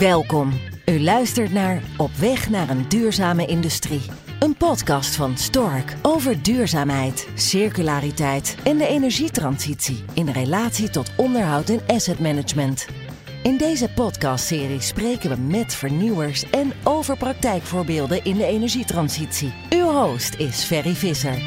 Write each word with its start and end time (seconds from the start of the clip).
Welkom. 0.00 0.60
U 0.86 1.00
luistert 1.00 1.52
naar 1.52 1.82
Op 1.96 2.10
weg 2.10 2.48
naar 2.48 2.68
een 2.68 2.88
duurzame 2.88 3.46
industrie. 3.46 4.02
Een 4.38 4.56
podcast 4.56 5.16
van 5.16 5.36
Stork 5.36 5.94
over 6.02 6.42
duurzaamheid, 6.42 7.28
circulariteit 7.34 8.56
en 8.64 8.78
de 8.78 8.86
energietransitie 8.86 10.04
in 10.14 10.28
relatie 10.28 10.90
tot 10.90 11.10
onderhoud 11.16 11.68
en 11.68 11.80
asset 11.86 12.18
management. 12.18 12.86
In 13.42 13.56
deze 13.56 13.92
podcastserie 13.94 14.80
spreken 14.80 15.30
we 15.30 15.36
met 15.36 15.74
vernieuwers 15.74 16.50
en 16.50 16.72
over 16.84 17.16
praktijkvoorbeelden 17.16 18.24
in 18.24 18.36
de 18.36 18.44
energietransitie. 18.44 19.52
Uw 19.70 19.90
host 19.90 20.34
is 20.34 20.64
Ferry 20.64 20.94
Visser. 20.94 21.38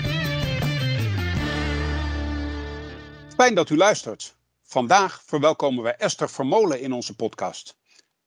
Fijn 3.36 3.56
dat 3.56 3.70
u 3.70 3.78
luistert. 3.78 4.36
Vandaag 4.64 5.22
verwelkomen 5.26 5.84
wij 5.84 5.96
Esther 5.96 6.30
Vermolen 6.30 6.82
in 6.82 6.94
onze 6.94 7.16
podcast. 7.16 7.76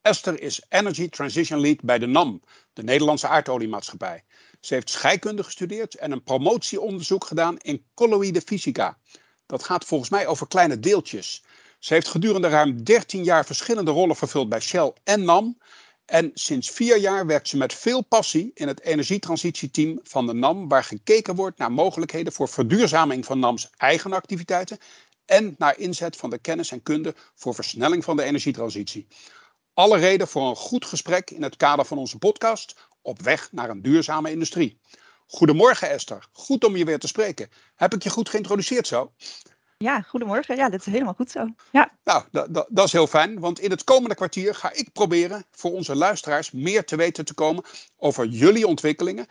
Esther 0.06 0.40
is 0.42 0.62
Energy 0.68 1.08
Transition 1.08 1.60
Lead 1.60 1.82
bij 1.82 1.98
de 1.98 2.06
NAM, 2.06 2.42
de 2.72 2.82
Nederlandse 2.82 3.28
aardoliemaatschappij. 3.28 4.24
Ze 4.60 4.74
heeft 4.74 4.90
scheikunde 4.90 5.42
gestudeerd 5.42 5.94
en 5.94 6.12
een 6.12 6.22
promotieonderzoek 6.22 7.24
gedaan 7.24 7.58
in 7.58 7.84
colloïde 7.94 8.40
fysica. 8.40 8.98
Dat 9.46 9.64
gaat 9.64 9.84
volgens 9.84 10.10
mij 10.10 10.26
over 10.26 10.48
kleine 10.48 10.80
deeltjes. 10.80 11.44
Ze 11.78 11.94
heeft 11.94 12.08
gedurende 12.08 12.48
ruim 12.48 12.84
13 12.84 13.24
jaar 13.24 13.46
verschillende 13.46 13.90
rollen 13.90 14.16
vervuld 14.16 14.48
bij 14.48 14.60
Shell 14.60 14.92
en 15.04 15.24
NAM. 15.24 15.58
En 16.04 16.30
sinds 16.34 16.70
vier 16.70 16.98
jaar 16.98 17.26
werkt 17.26 17.48
ze 17.48 17.56
met 17.56 17.74
veel 17.74 18.02
passie 18.02 18.50
in 18.54 18.68
het 18.68 18.80
energietransitieteam 18.80 20.00
van 20.02 20.26
de 20.26 20.34
NAM, 20.34 20.68
waar 20.68 20.84
gekeken 20.84 21.34
wordt 21.34 21.58
naar 21.58 21.72
mogelijkheden 21.72 22.32
voor 22.32 22.48
verduurzaming 22.48 23.24
van 23.24 23.38
NAM's 23.38 23.70
eigen 23.76 24.12
activiteiten 24.12 24.78
en 25.24 25.54
naar 25.58 25.78
inzet 25.78 26.16
van 26.16 26.30
de 26.30 26.38
kennis 26.38 26.70
en 26.70 26.82
kunde 26.82 27.14
voor 27.34 27.54
versnelling 27.54 28.04
van 28.04 28.16
de 28.16 28.22
energietransitie. 28.22 29.06
Alle 29.76 29.98
reden 29.98 30.28
voor 30.28 30.48
een 30.48 30.56
goed 30.56 30.84
gesprek 30.84 31.30
in 31.30 31.42
het 31.42 31.56
kader 31.56 31.84
van 31.84 31.98
onze 31.98 32.18
podcast 32.18 32.76
Op 33.02 33.22
weg 33.22 33.52
naar 33.52 33.70
een 33.70 33.82
duurzame 33.82 34.30
industrie. 34.30 34.78
Goedemorgen 35.26 35.90
Esther, 35.90 36.26
goed 36.32 36.64
om 36.64 36.76
je 36.76 36.84
weer 36.84 36.98
te 36.98 37.06
spreken. 37.06 37.48
Heb 37.74 37.94
ik 37.94 38.02
je 38.02 38.10
goed 38.10 38.28
geïntroduceerd 38.28 38.86
zo? 38.86 39.12
Ja, 39.76 40.00
goedemorgen. 40.00 40.56
Ja, 40.56 40.68
dat 40.68 40.80
is 40.80 40.86
helemaal 40.86 41.14
goed 41.14 41.30
zo. 41.30 41.46
Ja. 41.72 41.92
Nou, 42.04 42.24
dat 42.68 42.86
is 42.86 42.92
heel 42.92 43.06
fijn, 43.06 43.40
want 43.40 43.60
in 43.60 43.70
het 43.70 43.84
komende 43.84 44.14
kwartier 44.14 44.54
ga 44.54 44.72
ik 44.72 44.92
proberen 44.92 45.44
voor 45.50 45.72
onze 45.72 45.96
luisteraars 45.96 46.50
meer 46.50 46.84
te 46.84 46.96
weten 46.96 47.24
te 47.24 47.34
komen 47.34 47.64
over 47.96 48.26
jullie 48.26 48.66
ontwikkelingen 48.66 49.26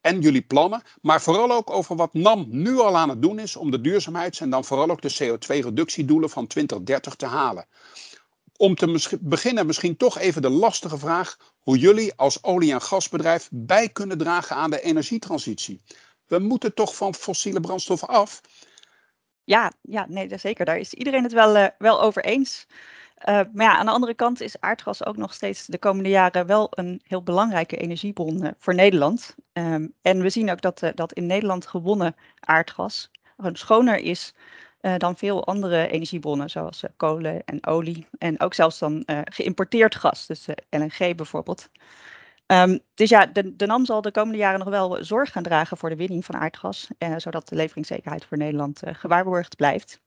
en 0.00 0.20
jullie 0.20 0.42
plannen, 0.42 0.82
maar 1.00 1.22
vooral 1.22 1.52
ook 1.52 1.70
over 1.70 1.96
wat 1.96 2.14
NAM 2.14 2.46
nu 2.48 2.78
al 2.78 2.96
aan 2.96 3.08
het 3.08 3.22
doen 3.22 3.38
is 3.38 3.56
om 3.56 3.70
de 3.70 3.80
duurzaamheids- 3.80 4.40
en 4.40 4.50
dan 4.50 4.64
vooral 4.64 4.90
ook 4.90 5.02
de 5.02 5.14
CO2-reductiedoelen 5.14 6.30
van 6.30 6.46
2030 6.46 7.14
te 7.14 7.26
halen 7.26 7.66
om 8.56 8.74
te 8.74 9.18
beginnen 9.20 9.66
misschien 9.66 9.96
toch 9.96 10.18
even 10.18 10.42
de 10.42 10.50
lastige 10.50 10.98
vraag 10.98 11.36
hoe 11.60 11.78
jullie 11.78 12.14
als 12.14 12.42
olie- 12.42 12.72
en 12.72 12.82
gasbedrijf 12.82 13.48
bij 13.52 13.88
kunnen 13.88 14.18
dragen 14.18 14.56
aan 14.56 14.70
de 14.70 14.80
energietransitie. 14.80 15.82
We 16.26 16.38
moeten 16.38 16.74
toch 16.74 16.96
van 16.96 17.14
fossiele 17.14 17.60
brandstoffen 17.60 18.08
af? 18.08 18.40
Ja, 19.44 19.72
ja 19.82 20.06
nee, 20.08 20.38
zeker. 20.38 20.64
Daar 20.64 20.78
is 20.78 20.94
iedereen 20.94 21.22
het 21.22 21.32
wel, 21.32 21.56
uh, 21.56 21.66
wel 21.78 22.02
over 22.02 22.24
eens. 22.24 22.66
Uh, 23.28 23.40
maar 23.52 23.66
ja, 23.66 23.76
aan 23.76 23.86
de 23.86 23.92
andere 23.92 24.14
kant 24.14 24.40
is 24.40 24.60
aardgas 24.60 25.04
ook 25.04 25.16
nog 25.16 25.34
steeds 25.34 25.66
de 25.66 25.78
komende 25.78 26.08
jaren 26.08 26.46
wel 26.46 26.66
een 26.70 27.00
heel 27.04 27.22
belangrijke 27.22 27.76
energiebron 27.76 28.44
uh, 28.44 28.50
voor 28.58 28.74
Nederland. 28.74 29.34
Um, 29.52 29.94
en 30.02 30.22
we 30.22 30.30
zien 30.30 30.50
ook 30.50 30.60
dat, 30.60 30.92
dat 30.94 31.12
in 31.12 31.26
Nederland 31.26 31.66
gewonnen 31.66 32.16
aardgas 32.40 33.10
gewoon 33.36 33.56
schoner 33.56 33.98
is 33.98 34.34
dan 34.96 35.16
veel 35.16 35.46
andere 35.46 35.88
energiebronnen, 35.88 36.50
zoals 36.50 36.82
uh, 36.82 36.90
kolen 36.96 37.44
en 37.44 37.66
olie. 37.66 38.06
En 38.18 38.40
ook 38.40 38.54
zelfs 38.54 38.78
dan 38.78 39.02
uh, 39.06 39.20
geïmporteerd 39.24 39.94
gas, 39.94 40.26
dus 40.26 40.46
LNG 40.70 41.14
bijvoorbeeld. 41.14 41.68
Um, 42.46 42.80
dus 42.94 43.08
ja, 43.08 43.26
de, 43.26 43.66
NAM 43.66 43.84
zal 43.84 44.02
de 44.02 44.10
komende 44.10 44.38
jaren 44.38 44.58
nog 44.58 44.68
wel 44.68 45.04
zorg 45.04 45.32
gaan 45.32 45.42
dragen 45.42 45.76
voor 45.76 45.88
de 45.88 45.96
winning 45.96 46.24
van 46.24 46.34
aardgas, 46.34 46.88
zodat 47.16 47.48
de 47.48 47.56
leveringszekerheid 47.56 48.24
voor 48.24 48.38
Nederland 48.38 48.82
gewaarborgd 48.84 49.56
blijft. 49.56 50.00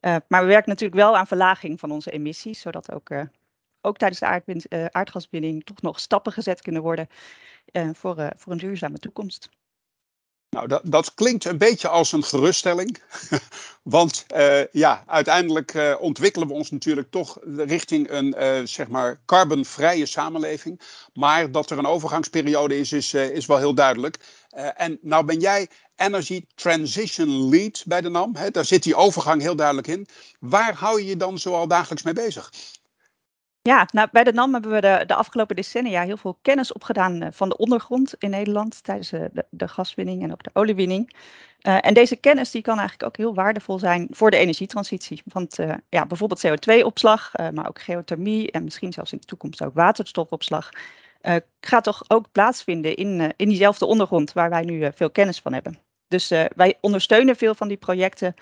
maar 0.00 0.40
we 0.40 0.46
werken 0.46 0.68
natuurlijk 0.68 1.00
wel 1.00 1.16
aan 1.16 1.26
verlaging 1.26 1.80
van 1.80 1.90
onze 1.90 2.10
emissies, 2.10 2.60
zodat 2.60 2.92
ook, 2.92 3.10
ook 3.80 3.96
tijdens 3.96 4.20
de 4.20 4.26
aardwind, 4.26 4.66
aardgaswinning 4.70 5.64
toch 5.64 5.82
nog 5.82 6.00
stappen 6.00 6.32
gezet 6.32 6.62
kunnen 6.62 6.82
worden 6.82 7.08
voor, 7.92 8.32
voor 8.36 8.52
een 8.52 8.58
duurzame 8.58 8.98
toekomst. 8.98 9.48
Nou, 10.50 10.68
dat, 10.68 10.82
dat, 10.84 11.14
klinkt 11.14 11.44
een 11.44 11.58
beetje 11.58 11.88
als 11.88 12.12
een 12.12 12.24
geruststelling. 12.24 13.02
Want 13.82 14.26
uh, 14.36 14.66
ja, 14.72 15.04
uiteindelijk 15.06 15.74
uh, 15.74 15.94
ontwikkelen 16.00 16.48
we 16.48 16.54
ons 16.54 16.70
natuurlijk 16.70 17.10
toch 17.10 17.38
richting 17.56 18.10
een 18.10 18.34
uh, 18.38 18.66
zeg 18.66 18.88
maar 18.88 19.20
carbonvrije 19.26 20.06
samenleving. 20.06 20.80
Maar 21.14 21.52
dat 21.52 21.70
er 21.70 21.78
een 21.78 21.86
overgangsperiode 21.86 22.78
is, 22.78 22.92
is, 22.92 23.14
is 23.14 23.46
wel 23.46 23.58
heel 23.58 23.74
duidelijk. 23.74 24.16
en 24.76 24.98
nou 25.02 25.24
ben 25.24 25.40
jij 25.40 25.68
Energy 25.96 26.44
Transition 26.54 27.48
Lead 27.48 27.82
bij 27.86 28.00
de 28.00 28.08
NAM. 28.08 28.36
Hè? 28.36 28.50
Daar 28.50 28.64
zit 28.64 28.82
die 28.82 28.94
overgang 28.94 29.42
heel 29.42 29.56
duidelijk 29.56 29.86
in. 29.86 30.06
Waar 30.40 30.74
hou 30.74 31.00
je 31.00 31.06
je 31.06 31.16
dan 31.16 31.38
zoal 31.38 31.68
dagelijks 31.68 32.02
mee 32.02 32.14
bezig? 32.14 32.52
Ja, 33.62 33.88
nou, 33.92 34.08
bij 34.12 34.24
de 34.24 34.32
NAM 34.32 34.52
hebben 34.52 34.70
we 34.70 34.80
de, 34.80 35.04
de 35.06 35.14
afgelopen 35.14 35.56
decennia 35.56 36.04
heel 36.04 36.16
veel 36.16 36.38
kennis 36.42 36.72
opgedaan 36.72 37.22
uh, 37.22 37.28
van 37.32 37.48
de 37.48 37.56
ondergrond 37.56 38.14
in 38.18 38.30
Nederland 38.30 38.84
tijdens 38.84 39.12
uh, 39.12 39.24
de, 39.32 39.44
de, 39.50 39.68
gaswinning 39.68 40.22
en 40.22 40.32
ook 40.32 40.42
de 40.42 40.50
oliewinning. 40.52 41.16
Uh, 41.62 41.78
en 41.80 41.94
deze 41.94 42.16
kennis 42.16 42.50
die 42.50 42.62
kan 42.62 42.78
eigenlijk 42.78 43.08
ook 43.08 43.16
heel 43.16 43.34
waardevol 43.34 43.78
zijn 43.78 44.08
voor 44.10 44.30
de 44.30 44.36
energietransitie. 44.36 45.22
Want 45.24 45.56
ja, 45.88 46.06
bijvoorbeeld 46.06 46.46
CO2-opslag, 46.46 47.32
maar 47.52 47.68
ook 47.68 47.80
geothermie 47.80 48.50
en 48.50 48.64
misschien 48.64 48.92
zelfs 48.92 49.12
in 49.12 49.18
de 49.18 49.26
toekomst 49.26 49.62
ook 49.62 49.74
waterstofopslag, 49.74 50.70
gaat 51.60 51.84
toch 51.84 52.04
ook 52.08 52.32
plaatsvinden 52.32 52.96
in, 52.96 53.32
in 53.36 53.48
diezelfde 53.48 53.86
ondergrond 53.86 54.32
waar 54.32 54.50
wij 54.50 54.62
nu 54.62 54.90
veel 54.94 55.10
kennis 55.10 55.40
van 55.40 55.52
hebben. 55.52 55.78
Dus 56.08 56.28
wij 56.56 56.78
ondersteunen 56.80 57.36
veel 57.36 57.54
van 57.54 57.68
die 57.68 57.76
projecten 57.76 58.34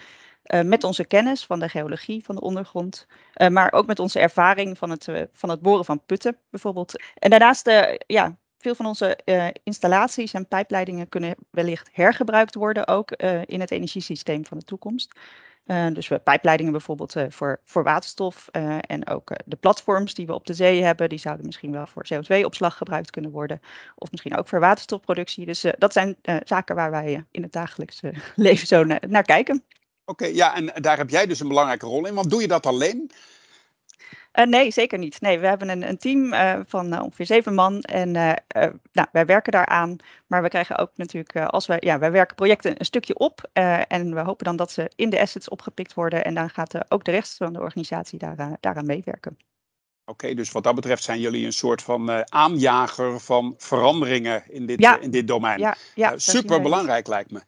uh, 0.49 0.62
met 0.62 0.84
onze 0.84 1.04
kennis 1.04 1.47
van 1.47 1.59
de 1.59 1.69
geologie 1.69 2.25
van 2.25 2.34
de 2.34 2.41
ondergrond, 2.41 3.06
uh, 3.37 3.49
maar 3.49 3.72
ook 3.72 3.87
met 3.87 3.99
onze 3.99 4.19
ervaring 4.19 4.78
van 4.78 4.91
het, 4.91 5.06
uh, 5.06 5.22
van 5.32 5.49
het 5.49 5.60
boren 5.60 5.84
van 5.84 6.03
putten 6.06 6.37
bijvoorbeeld. 6.50 7.03
En 7.15 7.31
daarnaast, 7.31 7.71
ja, 8.06 8.37
veel 8.59 8.75
van 8.75 8.87
onze 8.87 9.19
installaties 9.62 10.32
en 10.32 10.49
pijpleidingen 10.49 11.09
kunnen 11.09 11.34
wellicht 11.50 11.88
hergebruikt 11.93 12.54
worden 12.54 12.87
ook 12.87 13.12
in 13.44 13.60
het 13.60 13.71
energiesysteem 13.71 14.47
van 14.47 14.59
de 14.59 14.65
toekomst. 14.65 15.19
dus 15.93 16.09
we 16.09 16.19
pijpleidingen 16.19 16.72
bijvoorbeeld 16.72 17.15
voor, 17.28 17.60
voor 17.65 17.82
waterstof 17.82 18.49
en 18.81 19.09
ook 19.09 19.31
de 19.44 19.56
platforms 19.56 20.15
die 20.15 20.26
we 20.26 20.34
op 20.34 20.47
de 20.47 20.55
zee 20.55 20.82
hebben, 20.82 21.09
die 21.09 21.19
zouden 21.19 21.47
misschien 21.47 21.72
wel 21.72 21.87
voor 21.87 22.06
CO2-opslag 22.15 22.76
gebruikt 22.76 23.10
kunnen 23.10 23.31
worden. 23.31 23.60
Of 23.94 24.10
misschien 24.10 24.37
ook 24.37 24.49
voor 24.49 24.60
waterstofproductie. 24.60 25.47
Dus 25.47 25.65
dat 25.78 25.93
zijn 25.93 26.16
zaken 26.44 26.75
waar 26.75 26.91
wij 26.91 27.25
in 27.31 27.43
het 27.43 27.53
dagelijkse 27.53 28.12
leven 28.37 28.66
zo 28.66 28.84
naar 28.84 29.22
kijken. 29.22 29.65
Oké, 30.09 30.27
ja, 30.27 30.55
en 30.55 30.73
daar 30.75 30.97
heb 30.97 31.11
jij 31.11 31.27
dus 31.27 31.41
een 31.41 31.49
belangrijke 31.49 31.87
rol 31.87 32.07
in. 32.07 32.15
Want 32.15 32.31
doe 32.31 32.41
je 32.41 32.49
dat 32.49 32.67
alleen? 32.67 33.11
Uh, 34.35 34.45
nee, 34.45 34.71
zeker 34.71 34.99
niet. 34.99 35.21
Nee, 35.21 35.39
we 35.39 35.47
hebben 35.47 35.69
een, 35.69 35.89
een 35.89 35.99
team 35.99 36.33
uh, 36.33 36.59
van 36.67 36.93
uh, 36.93 37.03
ongeveer 37.03 37.27
zeven 37.27 37.55
man 37.55 37.81
en 37.81 38.11
nou, 38.93 39.09
wij 39.13 39.27
werken 39.27 39.53
daaraan. 39.53 39.97
Maar 40.27 40.43
we 40.43 40.49
krijgen 40.49 40.79
ook 40.79 40.91
natuurlijk, 40.95 41.37
als 41.37 41.67
wij, 41.67 41.77
ja, 41.81 41.99
wij 41.99 42.11
werken 42.11 42.37
projecten 42.37 42.75
een 42.79 42.85
stukje 42.85 43.15
op 43.15 43.49
en 43.89 44.15
we 44.15 44.21
hopen 44.21 44.45
dan 44.45 44.57
dat 44.57 44.73
ze 44.73 44.91
in 44.97 45.11
de 45.11 45.21
assets 45.21 45.49
opgepikt 45.49 45.95
worden 45.95 46.25
en 46.25 46.35
dan 46.35 46.51
gaat 46.51 46.91
ook 46.91 47.05
de 47.05 47.11
rest 47.11 47.37
van 47.37 47.53
de 47.53 47.61
organisatie 47.61 48.19
daar, 48.19 48.57
daaraan 48.61 48.87
meewerken. 48.87 49.39
Oké, 50.05 50.35
dus 50.35 50.53
wat 50.53 50.63
dat 50.63 50.75
betreft 50.75 51.03
zijn 51.03 51.21
jullie 51.21 51.47
een 51.47 51.53
soort 51.53 51.83
van 51.83 52.33
aanjager 52.33 53.21
van 53.21 53.55
veranderingen 53.59 54.43
in 54.49 54.67
dit, 54.67 54.81
ja. 54.81 55.01
in 55.01 55.11
dit 55.11 55.29
domein. 55.29 55.59
Ja, 55.59 55.77
ja, 55.95 56.19
super 56.19 56.61
belangrijk 56.61 57.07
lijkt 57.07 57.31
me. 57.31 57.41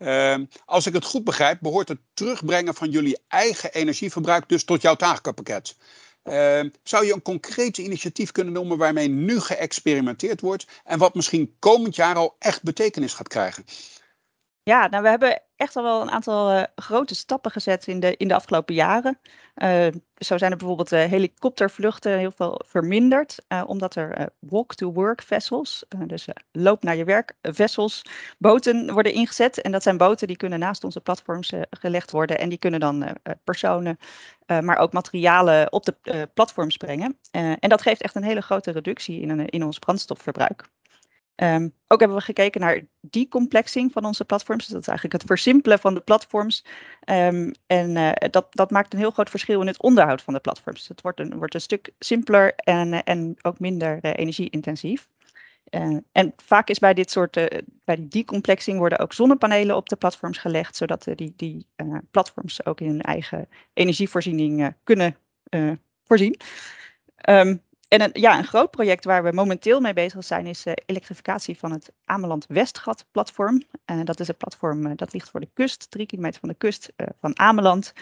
Uh, 0.00 0.34
als 0.64 0.86
ik 0.86 0.92
het 0.92 1.04
goed 1.04 1.24
begrijp, 1.24 1.58
behoort 1.60 1.88
het 1.88 1.98
terugbrengen 2.14 2.74
van 2.74 2.90
jullie 2.90 3.18
eigen 3.28 3.72
energieverbruik 3.72 4.48
dus 4.48 4.64
tot 4.64 4.82
jouw 4.82 4.94
takenpakket. 4.94 5.76
Uh, 6.24 6.60
zou 6.82 7.06
je 7.06 7.12
een 7.12 7.22
concreet 7.22 7.78
initiatief 7.78 8.32
kunnen 8.32 8.52
noemen 8.52 8.78
waarmee 8.78 9.08
nu 9.08 9.40
geëxperimenteerd 9.40 10.40
wordt 10.40 10.66
en 10.84 10.98
wat 10.98 11.14
misschien 11.14 11.56
komend 11.58 11.96
jaar 11.96 12.14
al 12.14 12.36
echt 12.38 12.62
betekenis 12.62 13.14
gaat 13.14 13.28
krijgen? 13.28 13.64
Ja, 14.62 14.86
nou 14.86 15.02
we 15.02 15.08
hebben 15.08 15.42
echt 15.56 15.76
al 15.76 15.82
wel 15.82 16.00
een 16.00 16.10
aantal 16.10 16.52
uh, 16.52 16.62
grote 16.74 17.14
stappen 17.14 17.50
gezet 17.50 17.86
in 17.86 18.00
de, 18.00 18.16
in 18.16 18.28
de 18.28 18.34
afgelopen 18.34 18.74
jaren. 18.74 19.18
Uh, 19.56 19.86
zo 20.16 20.38
zijn 20.38 20.50
er 20.50 20.56
bijvoorbeeld 20.56 20.92
uh, 20.92 21.04
helikoptervluchten 21.04 22.18
heel 22.18 22.32
veel 22.36 22.60
verminderd, 22.66 23.36
omdat 23.66 23.94
er 23.94 24.28
walk-to-work 24.38 25.22
vessels, 25.22 25.84
dus 26.06 26.28
loop 26.52 26.82
naar 26.82 26.96
je 26.96 27.04
werk 27.04 27.34
vessels, 27.42 28.02
boten 28.38 28.92
worden 28.92 29.12
ingezet. 29.12 29.60
En 29.60 29.72
dat 29.72 29.82
zijn 29.82 29.96
boten 29.96 30.26
die 30.26 30.36
kunnen 30.36 30.58
naast 30.58 30.84
onze 30.84 31.00
platforms 31.00 31.52
gelegd 31.70 32.10
worden 32.10 32.38
en 32.38 32.48
die 32.48 32.58
kunnen 32.58 32.80
dan 32.80 33.16
personen, 33.44 33.98
maar 34.46 34.76
ook 34.76 34.92
materialen 34.92 35.72
op 35.72 35.84
de 35.84 36.28
platforms 36.34 36.76
brengen. 36.76 37.18
en 37.30 37.68
dat 37.68 37.82
geeft 37.82 38.02
echt 38.02 38.14
een 38.14 38.24
hele 38.24 38.42
grote 38.42 38.70
reductie 38.70 39.20
in, 39.20 39.30
een, 39.30 39.46
in 39.46 39.64
ons 39.64 39.78
brandstofverbruik. 39.78 40.68
Ehm, 41.40 41.68
ook 41.88 42.00
hebben 42.00 42.18
we 42.18 42.24
gekeken 42.24 42.60
naar 42.60 42.80
decomplexing 43.00 43.92
van 43.92 44.04
onze 44.04 44.24
platforms. 44.24 44.64
Dus 44.64 44.72
dat 44.72 44.80
is 44.80 44.88
eigenlijk 44.88 45.20
het 45.20 45.30
versimpelen 45.30 45.78
van 45.78 45.94
de 45.94 46.00
platforms. 46.00 46.64
Um, 47.10 47.52
en 47.66 47.96
uh, 47.96 48.10
dat, 48.30 48.46
dat 48.50 48.70
maakt 48.70 48.92
een 48.92 48.98
heel 48.98 49.10
groot 49.10 49.30
verschil 49.30 49.60
in 49.60 49.66
het 49.66 49.82
onderhoud 49.82 50.22
van 50.22 50.34
de 50.34 50.40
platforms. 50.40 50.88
Het 50.88 51.00
wordt 51.00 51.20
een, 51.20 51.36
wordt 51.36 51.54
een 51.54 51.60
stuk 51.60 51.90
simpeler 51.98 52.54
en, 52.54 53.04
en 53.04 53.36
ook 53.42 53.58
minder 53.58 53.98
uh, 54.02 54.12
energie-intensief. 54.14 55.08
Uh, 55.70 55.96
en 56.12 56.32
vaak 56.36 56.68
is 56.68 56.78
bij 56.78 56.94
dit 56.94 57.10
soort, 57.10 57.32
bij 57.84 57.96
die 57.96 58.08
decomplexing 58.08 58.78
worden 58.78 58.98
ook 58.98 59.12
zonnepanelen 59.12 59.76
op 59.76 59.88
de 59.88 59.96
platforms 59.96 60.38
gelegd, 60.38 60.76
zodat 60.76 61.06
die, 61.14 61.32
die 61.36 61.66
platforms 62.10 62.64
ook 62.66 62.80
in 62.80 62.86
hun 62.86 63.00
eigen 63.00 63.48
energievoorziening 63.72 64.74
kunnen 64.84 65.16
voorzien. 66.04 66.40
En 67.90 68.02
een, 68.02 68.10
ja, 68.12 68.38
een 68.38 68.44
groot 68.44 68.70
project 68.70 69.04
waar 69.04 69.22
we 69.22 69.32
momenteel 69.32 69.80
mee 69.80 69.92
bezig 69.92 70.24
zijn 70.24 70.46
is 70.46 70.62
de 70.62 70.82
elektrificatie 70.86 71.58
van 71.58 71.72
het 71.72 71.92
Ameland 72.04 72.46
Westgat 72.48 73.04
platform. 73.10 73.62
Uh, 73.86 74.00
dat 74.04 74.20
is 74.20 74.28
een 74.28 74.36
platform 74.36 74.86
uh, 74.86 74.92
dat 74.96 75.12
ligt 75.12 75.30
voor 75.30 75.40
de 75.40 75.48
kust, 75.54 75.90
drie 75.90 76.06
kilometer 76.06 76.40
van 76.40 76.48
de 76.48 76.54
kust 76.54 76.92
van 77.20 77.38
Ameland. 77.38 77.92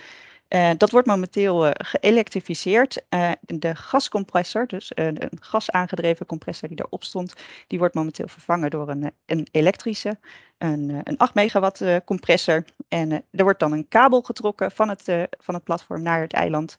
dat 0.76 0.90
wordt 0.90 1.06
momenteel 1.06 1.72
geëlektrificeerd. 1.72 3.02
de 3.40 3.74
gascompressor, 3.74 4.66
dus 4.66 4.90
een 4.94 5.30
gasaangedreven 5.40 6.26
compressor 6.26 6.68
die 6.68 6.78
erop 6.80 7.04
stond, 7.04 7.32
die 7.66 7.78
wordt 7.78 7.94
momenteel 7.94 8.28
vervangen 8.28 8.70
door 8.70 8.88
een, 8.88 9.12
een 9.26 9.48
elektrische, 9.50 10.18
een, 10.58 11.00
een 11.04 11.16
8 11.16 11.34
megawatt 11.34 11.84
compressor. 12.04 12.64
En 12.88 13.10
er 13.12 13.44
wordt 13.44 13.60
dan 13.60 13.72
een 13.72 13.88
kabel 13.88 14.22
getrokken 14.22 14.70
van 14.70 14.88
het, 14.88 15.02
van 15.38 15.54
het 15.54 15.64
platform 15.64 16.02
naar 16.02 16.20
het 16.20 16.32
eiland 16.32 16.76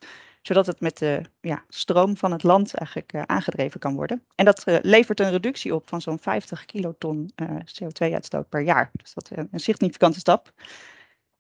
zodat 0.50 0.66
het 0.66 0.80
met 0.80 0.98
de 0.98 1.22
ja, 1.42 1.64
stroom 1.68 2.18
van 2.18 2.32
het 2.32 2.44
land 2.44 2.74
eigenlijk 2.74 3.14
uh, 3.14 3.22
aangedreven 3.26 3.80
kan 3.80 3.96
worden. 3.96 4.26
En 4.36 4.46
dat 4.46 4.64
uh, 4.66 4.78
levert 4.82 5.20
een 5.20 5.32
reductie 5.32 5.76
op 5.76 5.90
van 5.90 6.02
zo'n 6.02 6.20
50 6.20 6.66
kiloton 6.66 7.32
uh, 7.36 7.50
CO2-uitstoot 7.50 8.50
per 8.50 8.62
jaar. 8.62 8.90
Dus 8.92 9.14
dat 9.14 9.32
is 9.32 9.38
een 9.52 9.60
significante 9.60 10.20
stap. 10.20 10.52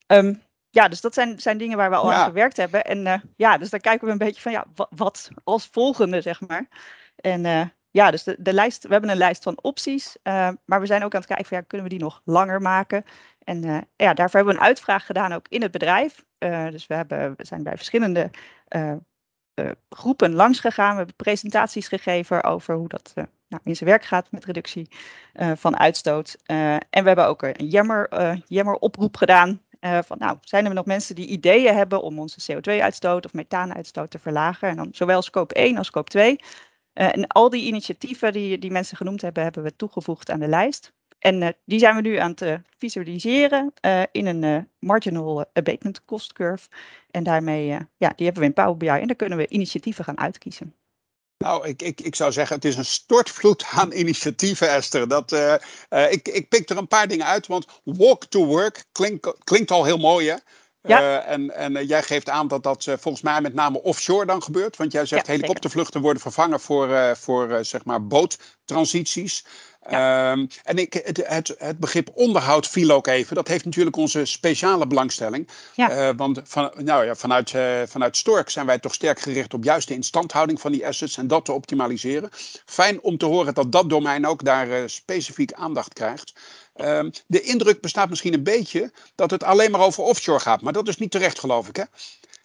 Um, 0.07 0.41
ja, 0.69 0.87
dus 0.87 1.01
dat 1.01 1.13
zijn, 1.13 1.39
zijn 1.39 1.57
dingen 1.57 1.77
waar 1.77 1.89
we 1.89 1.95
al 1.95 2.11
ja. 2.11 2.17
aan 2.17 2.25
gewerkt 2.25 2.57
hebben. 2.57 2.83
En 2.83 3.31
ja, 3.35 3.57
dus 3.57 3.69
daar 3.69 3.79
kijken 3.79 4.05
we 4.05 4.11
een 4.11 4.17
beetje 4.17 4.41
van, 4.41 4.51
ja, 4.51 4.65
wat 4.89 5.29
als 5.43 5.67
volgende, 5.71 6.21
zeg 6.21 6.41
maar. 6.47 6.67
En 7.15 7.73
ja, 7.91 8.11
dus 8.11 8.23
de, 8.23 8.35
de 8.39 8.53
lijst, 8.53 8.83
we 8.83 8.91
hebben 8.91 9.09
een 9.09 9.17
lijst 9.17 9.43
van 9.43 9.61
opties, 9.61 10.17
maar 10.65 10.79
we 10.79 10.85
zijn 10.85 11.03
ook 11.03 11.13
aan 11.13 11.19
het 11.19 11.29
kijken 11.29 11.45
van, 11.45 11.57
ja, 11.57 11.63
kunnen 11.67 11.87
we 11.87 11.93
die 11.93 12.03
nog 12.03 12.21
langer 12.25 12.61
maken? 12.61 13.03
En 13.49 13.87
ja, 13.95 14.13
daarvoor 14.13 14.35
hebben 14.35 14.53
we 14.53 14.59
een 14.59 14.67
uitvraag 14.67 15.05
gedaan 15.05 15.31
ook 15.31 15.47
in 15.47 15.61
het 15.61 15.71
bedrijf. 15.71 16.23
dus 16.71 16.87
we, 16.87 16.93
hebben, 16.93 17.33
we 17.37 17.45
zijn 17.45 17.63
bij 17.63 17.75
verschillende 17.75 18.31
uh, 18.75 18.93
groepen 19.89 20.33
langs 20.33 20.59
gegaan. 20.59 20.91
We 20.91 20.97
hebben 20.97 21.15
presentaties 21.15 21.87
gegeven 21.87 22.43
over 22.43 22.75
hoe 22.75 22.87
dat 22.87 23.13
nou, 23.47 23.61
in 23.63 23.75
zijn 23.75 23.89
werk 23.89 24.03
gaat 24.03 24.31
met 24.31 24.45
reductie 24.45 24.89
van 25.55 25.77
uitstoot. 25.77 26.37
en 26.45 26.79
we 26.89 27.07
hebben 27.07 27.27
ook 27.27 27.41
een 27.41 27.67
jammer, 27.67 28.09
jammer-oproep 28.47 29.17
gedaan. 29.17 29.61
van 29.79 30.17
nou, 30.17 30.37
zijn 30.41 30.65
er 30.65 30.73
nog 30.73 30.85
mensen 30.85 31.15
die 31.15 31.27
ideeën 31.27 31.75
hebben 31.75 32.01
om 32.01 32.19
onze 32.19 32.53
CO2-uitstoot 32.53 33.25
of 33.25 33.33
methaanuitstoot 33.33 34.11
te 34.11 34.19
verlagen? 34.19 34.69
En 34.69 34.75
dan 34.75 34.89
zowel 34.91 35.21
scope 35.21 35.53
1 35.53 35.77
als 35.77 35.87
scope 35.87 36.09
2. 36.09 36.39
en 36.93 37.27
al 37.27 37.49
die 37.49 37.65
initiatieven 37.65 38.33
die, 38.33 38.57
die 38.57 38.71
mensen 38.71 38.97
genoemd 38.97 39.21
hebben, 39.21 39.43
hebben 39.43 39.63
we 39.63 39.75
toegevoegd 39.75 40.29
aan 40.29 40.39
de 40.39 40.47
lijst. 40.47 40.93
En 41.19 41.41
uh, 41.41 41.49
die 41.65 41.79
zijn 41.79 41.95
we 41.95 42.01
nu 42.01 42.15
aan 42.15 42.29
het 42.29 42.41
uh, 42.41 42.53
visualiseren 42.77 43.73
uh, 43.85 44.03
in 44.11 44.25
een 44.25 44.69
marginal 44.79 45.45
abatement 45.53 46.05
cost 46.05 46.33
curve. 46.33 46.67
En 47.11 47.23
daarmee, 47.23 47.65
ja, 47.97 48.13
die 48.15 48.25
hebben 48.25 48.39
we 48.41 48.47
in 48.47 48.53
Power 48.53 48.77
BI 48.77 48.87
en 48.87 49.07
daar 49.07 49.15
kunnen 49.15 49.37
we 49.37 49.47
initiatieven 49.47 50.03
gaan 50.03 50.19
uitkiezen. 50.19 50.73
Nou, 51.37 51.67
ik, 51.67 51.81
ik, 51.81 52.01
ik 52.01 52.15
zou 52.15 52.31
zeggen, 52.31 52.55
het 52.55 52.65
is 52.65 52.75
een 52.75 52.85
stortvloed 52.85 53.65
aan 53.79 53.91
initiatieven, 53.91 54.69
Esther. 54.69 55.07
Dat, 55.07 55.31
ik, 56.09 56.27
ik 56.27 56.49
pik 56.49 56.69
er 56.69 56.77
een 56.77 56.87
paar 56.87 57.07
dingen 57.07 57.25
uit, 57.25 57.47
want 57.47 57.81
walk 57.83 58.25
to 58.25 58.45
work 58.45 58.83
klinkt, 58.91 59.33
klinkt 59.43 59.71
al 59.71 59.83
heel 59.85 59.97
mooi, 59.97 60.29
hè? 60.29 60.35
Ja. 60.81 61.01
Uh, 61.01 61.31
en 61.31 61.55
en 61.55 61.85
jij 61.85 62.03
geeft 62.03 62.29
aan 62.29 62.47
dat 62.47 62.63
dat 62.63 62.83
volgens 62.83 63.21
mij 63.21 63.41
met 63.41 63.53
name 63.53 63.81
offshore 63.81 64.25
dan 64.25 64.43
gebeurt. 64.43 64.77
Want 64.77 64.91
jij 64.91 65.05
zegt 65.05 65.27
ja, 65.27 65.31
helikoptervluchten 65.31 66.01
worden 66.01 66.21
vervangen 66.21 66.59
voor, 66.59 67.17
voor 67.17 67.65
zeg 67.65 67.85
maar 67.85 68.07
boottransities. 68.07 69.45
Ja. 69.89 70.31
Um, 70.31 70.47
en 70.63 70.77
ik, 70.77 70.93
het, 70.93 71.21
het, 71.27 71.55
het, 71.57 71.79
begrip 71.79 72.09
onderhoud 72.13 72.67
viel 72.67 72.91
ook 72.91 73.07
even. 73.07 73.35
Dat 73.35 73.47
heeft 73.47 73.65
natuurlijk 73.65 73.95
onze 73.95 74.25
speciale 74.25 74.87
belangstelling. 74.87 75.47
Ja. 75.75 76.15
want 76.15 76.41
van, 76.43 76.71
nou 76.77 77.05
ja, 77.05 77.15
vanuit, 77.15 77.53
vanuit 77.85 78.17
Stork 78.17 78.49
zijn 78.49 78.65
wij 78.65 78.79
toch 78.79 78.93
sterk 78.93 79.19
gericht 79.19 79.53
op 79.53 79.63
juist 79.63 79.87
de 79.87 79.93
instandhouding 79.93 80.61
van 80.61 80.71
die 80.71 80.87
assets 80.87 81.17
en 81.17 81.27
dat 81.27 81.45
te 81.45 81.51
optimaliseren. 81.51 82.29
Fijn 82.65 83.01
om 83.01 83.17
te 83.17 83.25
horen 83.25 83.53
dat 83.53 83.71
dat 83.71 83.89
domein 83.89 84.27
ook 84.27 84.43
daar 84.43 84.89
specifiek 84.89 85.53
aandacht 85.53 85.93
krijgt. 85.93 86.33
Um, 86.81 87.11
de 87.27 87.41
indruk 87.41 87.81
bestaat 87.81 88.09
misschien 88.09 88.33
een 88.33 88.43
beetje 88.43 88.91
dat 89.15 89.31
het 89.31 89.43
alleen 89.43 89.71
maar 89.71 89.81
over 89.81 90.03
offshore 90.03 90.39
gaat, 90.39 90.61
maar 90.61 90.73
dat 90.73 90.87
is 90.87 90.97
niet 90.97 91.11
terecht, 91.11 91.39
geloof 91.39 91.67
ik, 91.67 91.75
hè? 91.75 91.83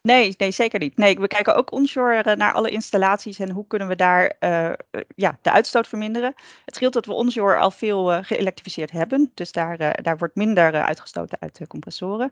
Nee, 0.07 0.35
nee, 0.37 0.51
zeker 0.51 0.79
niet. 0.79 0.97
Nee, 0.97 1.19
we 1.19 1.27
kijken 1.27 1.55
ook 1.57 1.73
onshore 1.73 2.23
eh, 2.23 2.37
naar 2.37 2.53
alle 2.53 2.71
installaties 2.71 3.39
en 3.39 3.51
hoe 3.51 3.67
kunnen 3.67 3.89
we 3.89 3.97
daar 3.97 4.37
uh, 4.41 4.73
ja, 5.15 5.39
de 5.43 5.53
uitstoot 5.53 5.89
verminderen. 5.89 6.35
Het 6.65 6.75
scheelt 6.75 6.93
dat 6.93 7.07
we 7.07 7.13
onshore 7.13 7.57
al 7.57 7.71
veel 7.71 8.13
uh, 8.13 8.19
geëlektrificeerd 8.23 8.91
hebben, 8.91 9.31
dus 9.35 9.53
daar, 9.53 10.03
daar 10.03 10.19
wordt 10.19 10.35
minder 10.35 10.73
uitgestoten 10.73 11.41
uit 11.41 11.59
de 11.59 11.67
compressoren. 11.67 12.31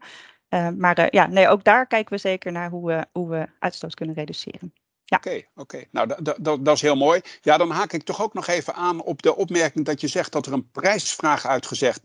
maar 0.76 1.14
ja, 1.14 1.26
nee, 1.26 1.48
ook 1.48 1.64
daar 1.64 1.86
kijken 1.86 2.12
we 2.12 2.20
zeker 2.20 2.52
naar 2.52 2.70
hoe 2.70 2.86
we, 2.86 3.06
hoe 3.12 3.28
we 3.28 3.48
uitstoot 3.58 3.94
kunnen 3.94 4.14
reduceren. 4.14 4.72
Oké, 5.16 5.44
oké. 5.56 5.84
Nou, 5.90 6.08
dat, 6.40 6.74
is 6.74 6.80
heel 6.80 6.96
mooi. 6.96 7.20
Ja, 7.42 7.56
dan 7.56 7.70
haak 7.70 7.92
ik 7.92 8.02
toch 8.02 8.22
ook 8.22 8.34
nog 8.34 8.46
even 8.46 8.74
aan 8.74 9.02
op 9.02 9.22
de 9.22 9.36
opmerking 9.36 9.84
dat 9.84 10.00
je 10.00 10.08
zegt 10.08 10.32
dat 10.32 10.46
er 10.46 10.52
een 10.52 10.70
prijsvraag 10.70 11.46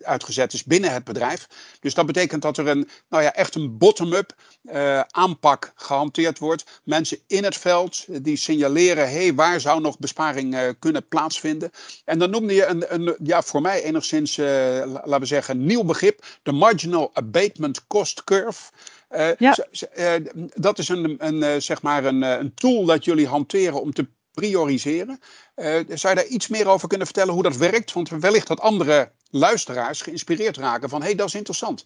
uitgezet, 0.02 0.54
is 0.54 0.64
binnen 0.64 0.94
het 0.94 1.04
bedrijf. 1.04 1.48
Dus 1.80 1.94
dat 1.94 2.06
betekent 2.06 2.42
dat 2.42 2.58
er 2.58 2.68
een, 2.68 2.90
nou 3.10 3.24
ja, 3.24 3.34
echt 3.34 3.56
een 3.56 3.78
bottom-up 3.78 4.36
uh, 4.64 5.00
aanpak 5.00 5.72
gehanteerd 5.76 6.40
wordt. 6.40 6.82
Mensen 6.84 7.20
in 7.28 7.44
het 7.44 7.58
veld 7.58 8.06
eh, 8.08 8.18
die 8.22 8.38
signaleren, 8.38 9.10
hé, 9.10 9.24
hey, 9.24 9.34
waar 9.34 9.60
zou 9.60 9.82
nog 9.82 10.00
besparing 10.00 10.54
uh, 10.54 10.70
kunnen 10.80 11.08
plaatsvinden? 11.08 11.72
En 12.06 12.20
dan 12.20 12.30
noemde 12.30 12.54
je 12.54 12.66
een, 12.66 12.94
een 12.94 13.16
ja, 13.24 13.42
voor 13.42 13.62
mij 13.62 13.84
enigszins, 13.84 14.38
laten 14.38 15.20
we 15.20 15.26
zeggen, 15.26 15.66
nieuw 15.66 15.84
begrip, 15.84 16.26
de 16.44 16.52
Marginal 16.52 17.10
Abatement 17.14 17.88
Cost 17.88 18.24
Curve. 18.24 18.72
Uh, 19.10 19.36
ja. 19.38 19.58
uh, 19.98 20.14
dat 20.56 20.80
is 20.80 20.90
een, 20.90 21.16
een, 21.18 21.36
uh, 21.36 21.56
zeg 21.58 21.82
maar 21.82 22.06
een, 22.06 22.22
een, 22.22 22.54
tool 22.54 22.86
dat 22.86 23.06
jullie 23.06 23.28
hanteren 23.28 23.82
om 23.82 23.94
te 23.94 24.08
prioriseren. 24.32 25.20
zou 25.56 25.88
je 25.88 26.16
daar 26.16 26.26
iets 26.26 26.48
meer 26.48 26.68
over 26.68 26.88
kunnen 26.88 27.08
vertellen 27.08 27.34
hoe 27.34 27.44
dat 27.44 27.58
werkt? 27.58 27.94
Want 27.94 28.10
wellicht 28.10 28.48
dat 28.48 28.60
andere 28.60 29.12
luisteraars 29.30 30.02
geïnspireerd 30.02 30.58
raken 30.58 30.90
van 30.90 31.00
hé, 31.00 31.08
hey, 31.08 31.16
dat 31.16 31.28
is 31.28 31.36
interessant. 31.36 31.86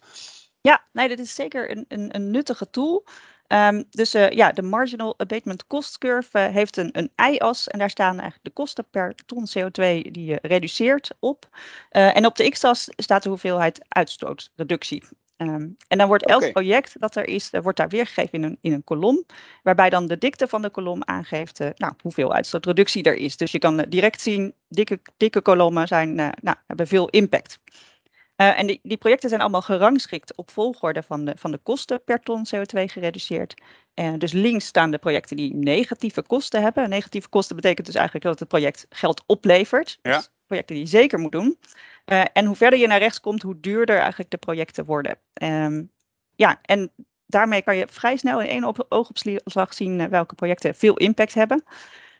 Ja, 0.62 0.84
nee, 0.92 1.08
dat 1.08 1.20
is 1.20 1.36
zeker 1.36 1.72
een, 1.72 1.86
een, 1.88 2.16
een 2.16 2.32
nuttige 2.32 2.70
tool. 2.70 3.06
Um, 3.54 3.86
dus 3.90 4.16
uh, 4.16 4.30
ja, 4.30 4.52
de 4.52 4.62
Marginal 4.62 5.20
Abatement 5.20 5.68
Cost 5.68 5.98
Curve 5.98 6.40
uh, 6.40 6.54
heeft 6.54 6.78
een, 6.78 6.90
een 6.92 7.34
y-as 7.34 7.68
en 7.68 7.80
daar 7.80 7.90
staan 7.90 8.20
eigenlijk 8.20 8.44
de 8.44 8.50
kosten 8.50 8.86
per 8.90 9.16
ton 9.26 9.48
CO2 9.50 10.12
die 10.12 10.26
je 10.26 10.40
reduceert 10.42 11.12
op. 11.20 11.50
Uh, 11.92 12.16
en 12.16 12.26
op 12.26 12.36
de 12.36 12.50
x-as 12.50 12.90
staat 12.96 13.24
de 13.24 13.30
hoeveelheid 13.30 13.86
uitstootreductie. 13.88 15.04
Um, 15.42 15.78
en 15.88 15.98
dan 15.98 16.08
wordt 16.08 16.26
elk 16.26 16.40
okay. 16.40 16.52
project 16.52 17.00
dat 17.00 17.16
er 17.16 17.28
is, 17.28 17.50
wordt 17.50 17.78
daar 17.78 17.90
weergegeven 17.90 18.32
in 18.32 18.44
een, 18.44 18.58
in 18.62 18.74
een 18.74 18.84
kolom, 18.84 19.26
waarbij 19.64 19.90
dan 19.90 20.08
de 20.08 20.18
dikte 20.18 20.48
van 20.48 20.62
de 20.62 20.70
kolom 20.70 21.04
aangeeft 21.04 21.60
uh, 21.60 21.70
nou, 21.76 21.94
hoeveel 22.02 22.34
uitstootreductie 22.34 23.04
er 23.04 23.16
is. 23.16 23.38
Dus 23.38 23.52
je 23.52 23.60
kan 23.60 23.80
uh, 23.80 23.86
direct 23.90 24.22
zien, 24.22 24.54
dikke, 24.68 25.00
dikke 25.18 25.42
kolommen 25.42 25.88
zijn, 25.88 26.20
uh, 26.20 26.30
nou, 26.42 26.58
hebben 26.68 26.88
veel 26.88 27.10
impact. 27.10 27.60
en 28.36 28.68
die, 28.68 28.80
die 28.84 28.98
projecten 28.98 29.30
zijn 29.30 29.42
allemaal 29.42 29.62
gerangschikt 29.62 30.36
op 30.36 30.52
volgorde 30.52 31.04
van 31.04 31.26
de, 31.26 31.34
van 31.38 31.52
de 31.52 31.60
kosten 31.64 32.04
per 32.04 32.20
ton 32.20 32.46
CO2 32.56 32.84
gereduceerd. 32.86 33.54
dus 34.18 34.32
links 34.32 34.66
staan 34.66 34.92
de 34.92 34.98
projecten 34.98 35.38
die 35.38 35.56
negatieve 35.56 36.22
kosten 36.22 36.62
hebben. 36.62 36.90
Negatieve 36.90 37.30
kosten 37.30 37.56
betekent 37.56 37.86
dus 37.86 37.96
eigenlijk 37.96 38.26
dat 38.26 38.40
het 38.40 38.48
project 38.48 38.86
geld 38.90 39.24
oplevert. 39.26 40.00
Ja. 40.02 40.18
Dus 40.18 40.30
projecten 40.48 40.76
die 40.76 40.84
je 40.84 40.90
zeker 40.90 41.20
moet 41.20 41.32
doen. 41.32 41.58
Uh, 42.06 42.24
en 42.34 42.46
hoe 42.46 42.56
verder 42.56 42.80
je 42.80 42.88
naar 42.88 43.00
rechts 43.00 43.20
komt, 43.20 43.42
hoe 43.42 43.60
duurder 43.60 43.98
eigenlijk 44.00 44.32
de 44.32 44.38
projecten 44.38 44.86
worden. 44.86 45.18
Um, 45.44 45.92
ja, 46.36 46.60
en 46.62 46.92
daarmee 47.26 47.62
kan 47.62 47.78
je 47.78 47.88
vrij 47.90 48.18
snel 48.18 48.42
in 48.42 48.48
één 48.48 48.64
op, 48.64 48.86
oogopslag 48.90 49.74
zien 49.74 50.00
uh, 50.00 50.06
welke 50.06 50.36
projecten 50.36 50.76
veel 50.76 50.98
impact 50.98 51.34
hebben. 51.34 51.64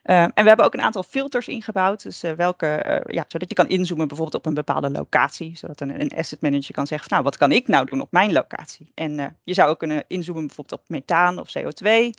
Uh, 0.04 0.22
en 0.22 0.32
we 0.36 0.48
hebben 0.48 0.66
ook 0.66 0.74
een 0.74 0.82
aantal 0.82 1.04
filters 1.04 1.48
ingebouwd, 1.48 2.04
dus 2.04 2.22
welke, 2.22 3.04
ja, 3.08 3.26
zodat 3.28 3.50
je 3.50 3.56
kan 3.56 3.68
inzoomen 3.68 4.08
bijvoorbeeld 4.08 4.38
op 4.38 4.46
een 4.46 4.54
bepaalde 4.54 4.90
locatie, 4.90 5.58
zodat 5.58 5.82
een, 5.82 6.02
een 6.02 6.12
asset 6.16 6.42
manager 6.42 6.74
kan 6.74 6.88
zeggen, 6.88 7.10
nou 7.12 7.24
wat 7.24 7.38
kan 7.38 7.52
ik 7.52 7.68
nou 7.68 7.86
doen 7.86 8.02
op 8.02 8.12
mijn 8.12 8.32
locatie? 8.32 8.92
En 8.96 9.38
je 9.44 9.54
zou 9.54 9.70
ook 9.70 9.80
kunnen 9.80 10.04
inzoomen 10.08 10.46
bijvoorbeeld 10.46 10.82
op 10.82 10.90
methaan 10.90 11.40
of 11.40 11.54
CO2. 11.58 12.10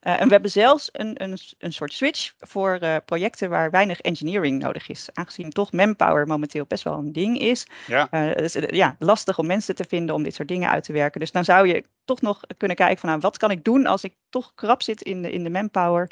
En 0.00 0.26
we 0.26 0.32
hebben 0.32 0.50
zelfs 0.50 0.88
een, 0.92 1.22
een, 1.22 1.38
een 1.58 1.72
soort 1.72 1.92
switch 1.92 2.32
voor 2.38 2.78
projecten 3.04 3.50
waar 3.50 3.70
weinig 3.70 4.00
engineering 4.00 4.62
nodig 4.62 4.88
is. 4.88 5.08
Aangezien 5.12 5.50
toch 5.50 5.72
manpower 5.72 6.26
momenteel 6.26 6.64
best 6.68 6.84
wel 6.84 6.98
een 6.98 7.12
ding 7.12 7.38
is. 7.38 7.66
Ja. 7.86 8.06
het 8.10 8.56
is 8.56 8.66
ja, 8.70 8.96
lastig 8.98 9.38
om 9.38 9.46
mensen 9.46 9.74
te 9.74 9.84
vinden 9.88 10.14
om 10.14 10.22
dit 10.22 10.34
soort 10.34 10.48
dingen 10.48 10.70
uit 10.70 10.84
te 10.84 10.92
werken. 10.92 11.20
Dus 11.20 11.32
dan 11.32 11.44
zou 11.44 11.66
je 11.66 11.84
toch 12.04 12.20
nog 12.20 12.40
kunnen 12.56 12.76
kijken 12.76 12.98
van 12.98 13.08
nou, 13.08 13.20
wat 13.20 13.36
kan 13.36 13.50
ik 13.50 13.64
doen 13.64 13.86
als 13.86 14.04
ik 14.04 14.14
toch 14.28 14.52
krap 14.54 14.82
zit 14.82 15.02
in 15.02 15.22
de, 15.22 15.32
in 15.32 15.44
de 15.44 15.50
manpower. 15.50 16.10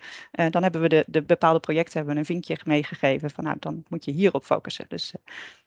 dan 0.51 0.63
hebben 0.63 0.81
we 0.81 0.89
de, 0.89 1.05
de 1.07 1.23
bepaalde 1.23 1.61
projecten 1.61 1.97
hebben 1.97 2.15
we 2.15 2.21
een 2.21 2.27
vinkje 2.27 2.59
meegegeven 2.65 3.31
van 3.31 3.45
nou, 3.45 3.57
dan 3.61 3.85
moet 3.89 4.05
je 4.05 4.13
hierop 4.13 4.45
focussen. 4.45 4.85
Dus 4.89 5.13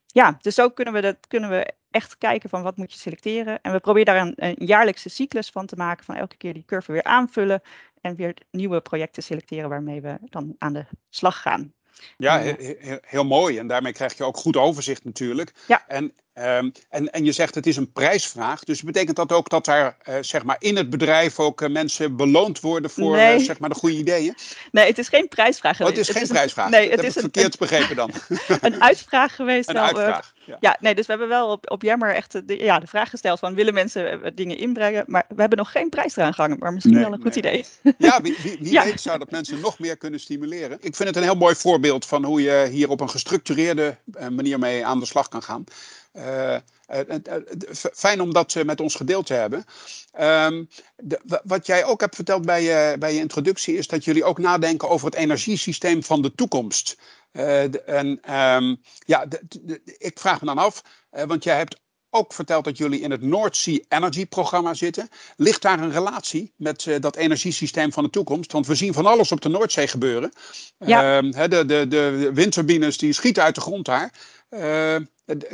ja, 0.05 0.37
dus 0.41 0.55
zo 0.55 0.69
kunnen 0.69 0.93
we, 0.93 1.01
dat, 1.01 1.17
kunnen 1.27 1.49
we 1.49 1.73
echt 1.91 2.17
kijken 2.17 2.49
van 2.49 2.61
wat 2.61 2.77
moet 2.77 2.93
je 2.93 2.99
selecteren. 2.99 3.61
En 3.61 3.71
we 3.71 3.79
proberen 3.79 4.13
daar 4.13 4.25
een, 4.25 4.33
een, 4.35 4.55
jaarlijkse 4.65 5.09
cyclus 5.09 5.49
van 5.49 5.65
te 5.65 5.75
maken, 5.75 6.05
van 6.05 6.15
elke 6.15 6.37
keer 6.37 6.53
die 6.53 6.65
curve 6.65 6.91
weer 6.91 7.03
aanvullen 7.03 7.61
en 8.01 8.15
weer 8.15 8.37
nieuwe 8.51 8.81
projecten 8.81 9.23
selecteren 9.23 9.69
waarmee 9.69 10.01
we 10.01 10.17
dan 10.21 10.55
aan 10.57 10.73
de 10.73 10.85
slag 11.09 11.41
gaan. 11.41 11.73
Ja, 12.17 12.39
heel, 12.39 12.99
heel, 13.01 13.25
mooi. 13.25 13.57
En 13.57 13.67
daarmee 13.67 13.93
krijg 13.93 14.17
je 14.17 14.23
ook 14.23 14.37
goed 14.37 14.57
overzicht 14.57 15.03
natuurlijk. 15.03 15.51
Ja. 15.67 15.87
En, 15.87 16.13
ehm, 16.33 16.69
en, 16.89 17.11
en 17.11 17.25
je 17.25 17.31
zegt 17.31 17.55
het 17.55 17.67
is 17.67 17.77
een 17.77 17.91
prijsvraag. 17.91 18.63
Dus 18.63 18.81
betekent 18.81 19.15
dat 19.15 19.31
ook 19.31 19.49
dat 19.49 19.65
daar 19.65 19.97
uh, 20.09 20.15
zeg 20.21 20.43
maar 20.43 20.55
in 20.59 20.75
het 20.75 20.89
bedrijf 20.89 21.39
ook 21.39 21.61
uh, 21.61 21.69
mensen 21.69 22.15
beloond 22.15 22.59
worden 22.59 22.89
voor 22.89 23.17
uh, 23.17 23.37
zeg 23.37 23.59
maar 23.59 23.69
de 23.69 23.75
goede 23.75 23.97
ideeën? 23.97 24.35
Nee, 24.71 24.85
het 24.87 24.97
is 24.97 25.07
geen 25.07 25.27
prijsvraag. 25.27 25.81
Oh, 25.81 25.87
het 25.87 25.97
is 25.97 26.09
geen 26.09 26.27
prijsvraag. 26.27 26.69
nee, 26.69 26.89
het 26.89 27.03
is 27.03 27.15
een, 27.15 27.21
verkeerd 27.21 27.57
begrepen 27.57 27.95
dan. 27.95 28.11
een 28.61 28.81
uitvraag 28.81 29.35
geweest. 29.35 29.69
Een 29.69 29.77
uitvraag. 29.77 30.33
Ja. 30.45 30.57
ja. 30.59 30.77
nee, 30.79 30.95
dus 30.95 31.05
we 31.05 31.11
hebben 31.11 31.29
wel 31.29 31.51
op, 31.51 31.71
op 31.71 31.81
Jammer 31.81 32.15
echt 32.15 32.47
de, 32.47 32.57
ja, 32.57 32.79
de 32.79 32.87
vraag 32.87 33.09
gesteld 33.09 33.39
van 33.39 33.55
willen 33.55 33.73
mensen 33.73 34.31
dingen 34.35 34.57
inbrengen? 34.57 35.03
Maar 35.07 35.25
we 35.27 35.39
hebben 35.41 35.57
nog 35.57 35.71
geen 35.71 35.89
prijs 35.89 36.15
eraan 36.17 36.33
gehangen, 36.33 36.57
maar 36.59 36.73
misschien 36.73 36.99
wel 36.99 37.13
een 37.13 37.21
goed 37.21 37.35
idee. 37.35 37.65
Ja, 37.97 38.21
wie, 38.21 38.37
wie, 38.43 38.57
wie 38.59 38.81
weet 38.81 39.01
zou 39.01 39.19
dat 39.19 39.31
mensen 39.31 39.59
nog 39.59 39.79
meer 39.79 39.97
kunnen 39.97 40.19
stimuleren. 40.19 40.77
Ik 40.81 40.95
vind 40.95 41.09
het 41.09 41.17
een 41.17 41.23
heel 41.23 41.35
mooi 41.35 41.55
voorbeeld 41.55 42.05
van 42.05 42.23
hoe 42.23 42.41
je 42.41 42.67
hier 42.71 42.89
op 42.89 43.01
een 43.01 43.09
gestructureerde 43.09 43.97
manier 44.29 44.59
mee 44.59 44.85
aan 44.85 44.99
de 44.99 45.05
slag 45.05 45.27
kan 45.27 45.43
gaan. 45.43 45.63
Uh, 46.13 46.55
fijn 47.93 48.21
om 48.21 48.33
dat 48.33 48.63
met 48.65 48.79
ons 48.79 48.95
gedeeld 48.95 49.25
te 49.25 49.33
hebben. 49.33 49.65
Um, 50.19 50.69
de, 50.95 51.41
wat 51.43 51.65
jij 51.65 51.85
ook 51.85 52.01
hebt 52.01 52.15
verteld 52.15 52.45
bij 52.45 52.63
je, 52.63 52.95
bij 52.99 53.13
je 53.13 53.19
introductie 53.19 53.77
is 53.77 53.87
dat 53.87 54.03
jullie 54.03 54.23
ook 54.23 54.37
nadenken 54.37 54.89
over 54.89 55.05
het 55.05 55.15
energiesysteem 55.15 56.03
van 56.03 56.21
de 56.21 56.35
toekomst. 56.35 56.97
En 57.31 58.35
um, 58.35 58.81
ja, 59.05 59.25
ik 59.97 60.19
vraag 60.19 60.39
me 60.39 60.45
dan 60.45 60.57
af, 60.57 60.83
want 61.09 61.43
jij 61.43 61.57
hebt 61.57 61.79
ook 62.13 62.33
verteld 62.33 62.63
dat 62.63 62.77
jullie 62.77 62.99
in 62.99 63.11
het 63.11 63.21
North 63.21 63.55
Sea 63.55 63.79
Energy 63.87 64.25
programma 64.25 64.73
zitten. 64.73 65.09
Ligt 65.35 65.61
daar 65.61 65.79
een 65.79 65.91
relatie 65.91 66.53
met 66.55 66.85
uh, 66.85 66.99
dat 66.99 67.15
energiesysteem 67.15 67.93
van 67.93 68.03
de 68.03 68.09
toekomst? 68.09 68.51
Want 68.51 68.67
we 68.67 68.75
zien 68.75 68.93
van 68.93 69.05
alles 69.05 69.31
op 69.31 69.41
de 69.41 69.49
Noordzee 69.49 69.87
gebeuren. 69.87 70.31
Ja. 70.77 71.21
Uh, 71.21 71.43
de, 71.47 71.65
de, 71.65 71.87
de 71.87 72.31
windturbines 72.33 72.97
die 72.97 73.13
schieten 73.13 73.43
uit 73.43 73.55
de 73.55 73.61
grond 73.61 73.85
daar. 73.85 74.13
Uh, 74.49 74.95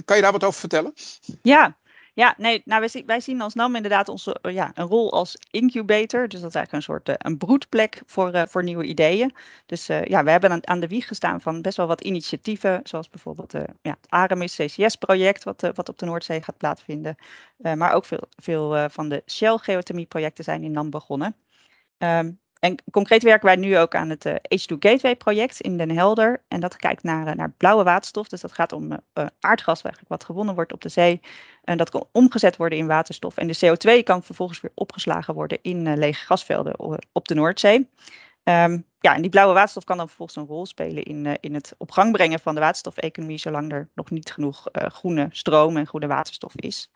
kan 0.06 0.16
je 0.16 0.22
daar 0.22 0.32
wat 0.32 0.44
over 0.44 0.60
vertellen? 0.60 0.94
Ja, 1.42 1.78
ja, 2.14 2.34
nee, 2.38 2.62
nou, 2.66 2.80
wij, 2.80 2.90
zien, 2.90 3.06
wij 3.06 3.20
zien 3.20 3.42
als 3.42 3.54
NAM 3.54 3.76
inderdaad 3.76 4.10
onze, 4.10 4.40
eh, 4.42 4.54
ja, 4.54 4.72
een 4.74 4.86
rol 4.86 5.12
als 5.12 5.38
incubator. 5.52 6.28
Dus 6.28 6.42
dat 6.42 6.50
is 6.50 6.56
eigenlijk 6.56 6.72
een 6.72 6.82
soort 6.82 7.10
uh, 7.10 7.16
een 7.18 7.38
broedplek 7.38 8.02
voor, 8.06 8.48
voor 8.50 8.64
nieuwe 8.64 8.84
ideeën. 8.84 9.36
Dus 9.66 9.88
ja, 9.88 10.24
we 10.24 10.30
hebben 10.32 10.68
aan, 10.68 10.80
de 10.80 10.88
wieg 10.88 11.08
gestaan 11.08 11.42
van 11.42 11.62
best 11.62 11.78
wel 11.78 11.88
wat 11.88 12.02
initiatieven. 12.02 12.80
Zoals 12.84 13.10
bijvoorbeeld 13.10 13.52
ja, 13.82 13.98
het 14.02 14.10
Aramis 14.10 14.56
CCS-project, 14.56 15.44
wat, 15.44 15.62
wat 15.74 15.90
op 15.90 15.98
de 15.98 16.06
Noordzee 16.06 16.42
gaat 16.42 16.58
plaatsvinden. 16.58 17.16
maar 17.58 17.94
ook 17.94 18.06
veel, 18.06 18.28
veel 18.30 18.90
van 18.90 19.10
de 19.10 19.24
Shell-geothermie-projecten 19.26 20.44
zijn 20.44 20.64
in 20.64 20.72
NAM 20.72 20.90
begonnen. 20.90 21.36
Um, 21.98 22.40
en 22.60 22.84
concreet 22.92 23.24
werken 23.24 23.46
wij 23.46 23.56
nu 23.56 23.78
ook 23.78 23.96
aan 23.96 24.10
het 24.10 24.26
uh, 24.26 24.34
H2 24.34 24.78
Gateway 24.80 25.16
project 25.16 25.62
in 25.62 25.78
Den 25.78 25.92
Helder. 25.92 26.44
En 26.48 26.60
dat 26.60 26.76
kijkt 26.76 27.04
naar, 27.04 27.28
uh, 27.28 27.34
naar 27.34 27.52
blauwe 27.52 27.84
waterstof. 27.84 28.28
Dus 28.28 28.42
dat 28.42 28.52
gaat 28.52 28.72
om 28.72 28.92
uh, 28.92 29.26
aardgas 29.40 29.82
wat 30.08 30.24
gewonnen 30.24 30.56
wordt 30.56 30.74
op 30.74 30.82
de 30.82 30.90
zee. 30.90 31.20
En 31.64 31.78
dat 31.78 31.90
kan 31.90 32.08
omgezet 32.12 32.58
worden 32.58 32.78
in 32.78 32.88
waterstof. 32.88 33.38
En 33.38 33.48
de 33.48 33.58
CO2 33.66 34.04
kan 34.04 34.24
vervolgens 34.24 34.62
weer 34.62 34.72
opgeslagen 34.74 35.34
worden 35.34 35.60
in 35.62 35.98
lege 35.98 36.26
gasvelden 36.26 37.02
op 37.12 37.28
de 37.28 37.36
Noordzee. 37.36 37.90
Um, 38.44 38.86
ja, 39.00 39.16
en 39.16 39.22
die 39.22 39.30
blauwe 39.30 39.54
waterstof 39.54 39.84
kan 39.84 39.98
dan 39.98 40.08
vervolgens 40.08 40.38
een 40.38 40.46
rol 40.46 40.66
spelen 40.66 41.04
in, 41.04 41.38
in 41.40 41.54
het 41.54 41.76
op 41.78 41.92
gang 41.92 42.12
brengen 42.12 42.40
van 42.40 42.54
de 42.56 42.62
waterstofeconomie, 42.62 43.38
zolang 43.38 43.72
er 43.72 43.90
nog 43.96 44.10
niet 44.10 44.32
genoeg 44.32 44.64
groene 44.72 45.28
stroom 45.32 45.78
en 45.78 45.88
groene 45.88 46.08
waterstof 46.08 46.56
is. 46.56 46.92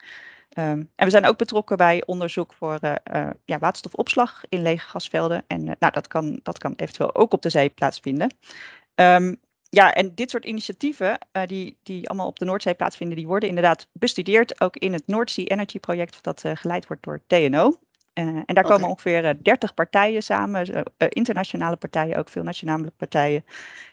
Um, 0.58 0.90
en 0.96 1.06
we 1.06 1.10
zijn 1.10 1.26
ook 1.26 1.38
betrokken 1.38 1.78
bij 1.78 2.04
onderzoek 2.06 2.54
voor 2.54 2.78
uh, 2.82 2.96
uh, 3.14 3.30
ja, 3.46 3.60
waterstofopslag 3.60 4.42
in 4.50 4.62
lege 4.62 4.90
gasvelden. 4.90 5.44
En 5.48 5.62
uh, 5.62 5.72
nou, 5.80 5.94
dat, 5.94 6.08
kan, 6.08 6.40
dat 6.44 6.58
kan 6.58 6.74
eventueel 6.76 7.16
ook 7.16 7.34
op 7.34 7.42
de 7.42 7.50
zee 7.50 7.70
plaatsvinden. 7.70 8.36
Um, 8.96 9.40
ja, 9.70 9.94
en 9.94 10.16
dit 10.16 10.30
soort 10.30 10.46
initiatieven 10.46 11.18
die, 11.46 11.78
die 11.84 12.10
allemaal 12.10 12.28
op 12.28 12.40
de 12.40 12.46
Noordzee 12.46 12.74
plaatsvinden, 12.74 13.18
die 13.18 13.28
worden 13.28 13.50
inderdaad 13.50 13.88
bestudeerd 13.92 14.62
ook 14.62 14.76
in 14.76 14.94
het 14.94 15.04
Sea 15.30 15.46
Energy 15.46 15.80
project 15.80 16.24
dat 16.24 16.44
geleid 16.54 16.88
wordt 16.88 17.04
door 17.04 17.22
TNO. 17.28 17.80
en 18.14 18.44
daar 18.46 18.64
komen 18.64 18.90
ongeveer 18.90 19.44
30 19.44 19.74
partijen 19.74 20.24
samen, 20.24 20.84
internationale 20.98 21.76
partijen, 21.76 22.18
ook 22.18 22.30
veel 22.30 22.44
nationale 22.44 22.92
partijen. 22.98 23.46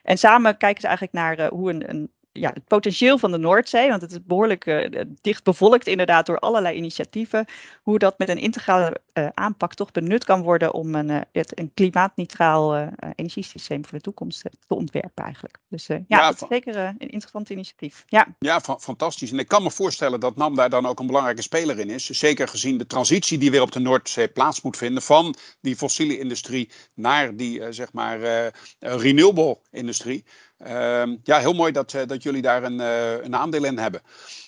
En 0.02 0.18
samen 0.18 0.56
kijken 0.56 0.80
ze 0.80 0.86
eigenlijk 0.86 1.16
naar 1.16 1.48
hoe 1.48 1.70
een, 1.70 1.90
een 1.90 2.10
ja, 2.38 2.50
het 2.54 2.64
potentieel 2.64 3.18
van 3.18 3.30
de 3.30 3.38
Noordzee, 3.38 3.88
want 3.88 4.02
het 4.02 4.10
is 4.10 4.24
behoorlijk 4.24 4.66
uh, 4.66 5.00
dicht 5.20 5.44
bevolkt 5.44 5.86
inderdaad 5.86 6.26
door 6.26 6.38
allerlei 6.38 6.76
initiatieven, 6.76 7.46
hoe 7.82 7.98
dat 7.98 8.18
met 8.18 8.28
een 8.28 8.38
integrale 8.38 9.00
uh, 9.14 9.28
aanpak 9.34 9.74
toch 9.74 9.90
benut 9.90 10.24
kan 10.24 10.42
worden 10.42 10.74
om 10.74 10.94
een, 10.94 11.08
uh, 11.08 11.20
het, 11.32 11.58
een 11.58 11.70
klimaatneutraal 11.74 12.90
energiesysteem 13.14 13.84
voor 13.84 13.98
de 13.98 14.04
toekomst 14.04 14.42
te 14.42 14.74
ontwerpen 14.74 15.24
eigenlijk. 15.24 15.58
Dus 15.68 15.86
ja, 15.86 16.00
ja 16.08 16.30
dat 16.30 16.42
is 16.42 16.48
zeker 16.48 16.76
een 16.76 16.98
interessant 16.98 17.50
initiatief. 17.50 18.04
Ja, 18.06 18.26
ja 18.38 18.60
fantastisch. 18.60 19.30
En 19.30 19.38
ik 19.38 19.48
kan 19.48 19.62
me 19.62 19.70
voorstellen 19.70 20.20
dat 20.20 20.36
NAM 20.36 20.54
daar 20.54 20.70
dan 20.70 20.86
ook 20.86 21.00
een 21.00 21.06
belangrijke 21.06 21.42
speler 21.42 21.78
in 21.78 21.90
is. 21.90 22.06
Zeker 22.06 22.48
gezien 22.48 22.78
de 22.78 22.86
transitie 22.86 23.38
die 23.38 23.50
weer 23.50 23.62
op 23.62 23.72
de 23.72 23.80
Noordzee 23.80 24.28
plaats 24.28 24.62
moet 24.62 24.76
vinden 24.76 25.02
van 25.02 25.34
die 25.60 25.76
fossiele 25.76 26.18
industrie 26.18 26.70
naar 26.94 27.36
die 27.36 27.72
zeg 27.72 27.92
maar 27.92 28.50
renewable 28.78 29.58
industrie. 29.70 30.24
Ehm, 30.58 31.16
ja, 31.22 31.38
heel 31.38 31.52
mooi 31.52 31.72
dat, 31.72 31.94
eh, 31.94 32.06
dat 32.06 32.22
jullie 32.22 32.42
daar 32.42 32.62
een, 32.62 32.80
uh, 32.80 33.22
een 33.24 33.36
aandeel 33.36 33.64
in 33.64 33.78
hebben. 33.78 34.02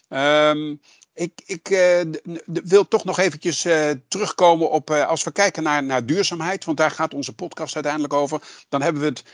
Ehm, 0.08 0.76
ik, 1.14 1.42
ik 1.46 1.70
uh, 1.70 2.00
wil 2.44 2.88
toch 2.88 3.04
nog 3.04 3.18
eventjes 3.18 3.64
uh, 3.64 3.90
terugkomen 4.08 4.70
op, 4.70 4.90
uh, 4.90 5.06
als 5.06 5.22
we 5.22 5.32
kijken 5.32 5.62
naar, 5.62 5.82
naar 5.82 6.06
duurzaamheid, 6.06 6.64
want 6.64 6.78
daar 6.78 6.90
gaat 6.90 7.14
onze 7.14 7.34
podcast 7.34 7.74
uiteindelijk 7.74 8.12
over. 8.12 8.40
Dan 8.68 8.82
hebben 8.82 9.02
we 9.02 9.08
het, 9.08 9.24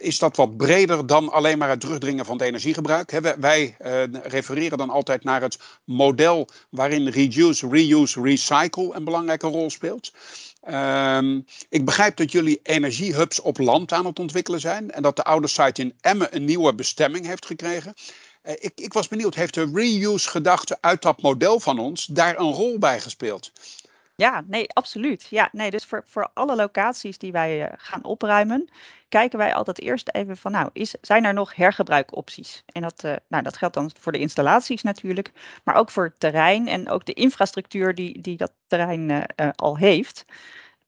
is 0.00 0.18
dat 0.18 0.36
wat 0.36 0.56
breder 0.56 1.06
dan 1.06 1.32
alleen 1.32 1.58
maar 1.58 1.68
het 1.68 1.80
terugdringen 1.80 2.24
van 2.24 2.36
het 2.36 2.46
energiegebruik. 2.46 3.10
Wij 3.40 3.76
refereren 4.22 4.78
dan 4.78 4.90
altijd 4.90 5.24
naar 5.24 5.42
het 5.42 5.58
model 5.84 6.48
waarin 6.70 7.08
reduce, 7.08 7.68
reuse, 7.68 8.20
recycle 8.22 8.94
een 8.94 9.04
belangrijke 9.04 9.46
rol 9.46 9.70
speelt. 9.70 10.12
Um, 10.70 11.44
ik 11.68 11.84
begrijp 11.84 12.16
dat 12.16 12.32
jullie 12.32 12.60
energiehubs 12.62 13.40
op 13.40 13.58
land 13.58 13.92
aan 13.92 14.06
het 14.06 14.18
ontwikkelen 14.18 14.60
zijn 14.60 14.90
en 14.90 15.02
dat 15.02 15.16
de 15.16 15.24
oude 15.24 15.46
site 15.46 15.80
in 15.80 15.94
Emmen 16.00 16.36
een 16.36 16.44
nieuwe 16.44 16.74
bestemming 16.74 17.26
heeft 17.26 17.46
gekregen. 17.46 17.94
Uh, 18.46 18.52
ik, 18.52 18.72
ik, 18.74 18.92
was 18.92 19.08
benieuwd, 19.08 19.34
heeft 19.34 19.54
de 19.54 19.70
reuse-gedachte 19.74 20.78
uit 20.80 21.02
dat 21.02 21.22
model 21.22 21.60
van 21.60 21.78
ons 21.78 22.06
daar 22.06 22.38
een 22.38 22.52
rol 22.52 22.78
bij 22.78 23.00
gespeeld? 23.00 23.52
Ja, 24.14 24.44
nee, 24.46 24.72
absoluut. 24.72 25.26
Ja, 25.30 25.48
nee, 25.52 25.70
dus 25.70 25.84
voor, 25.84 26.04
voor 26.06 26.30
alle 26.34 26.56
locaties 26.56 27.18
die 27.18 27.32
wij 27.32 27.62
uh, 27.62 27.72
gaan 27.76 28.04
opruimen, 28.04 28.68
kijken 29.08 29.38
wij 29.38 29.54
altijd 29.54 29.80
eerst 29.80 30.08
even 30.12 30.36
van, 30.36 30.52
nou, 30.52 30.70
is, 30.72 30.94
zijn 31.00 31.24
er 31.24 31.34
nog 31.34 31.54
hergebruikopties? 31.54 32.62
En 32.66 32.82
dat, 32.82 33.04
uh, 33.04 33.14
nou, 33.28 33.42
dat 33.42 33.56
geldt 33.56 33.74
dan 33.74 33.90
voor 33.98 34.12
de 34.12 34.18
installaties 34.18 34.82
natuurlijk, 34.82 35.32
maar 35.64 35.74
ook 35.74 35.90
voor 35.90 36.04
het 36.04 36.20
terrein 36.20 36.68
en 36.68 36.88
ook 36.90 37.06
de 37.06 37.12
infrastructuur 37.12 37.94
die, 37.94 38.20
die 38.20 38.36
dat 38.36 38.52
terrein 38.66 39.26
al 39.56 39.76
heeft. 39.76 40.24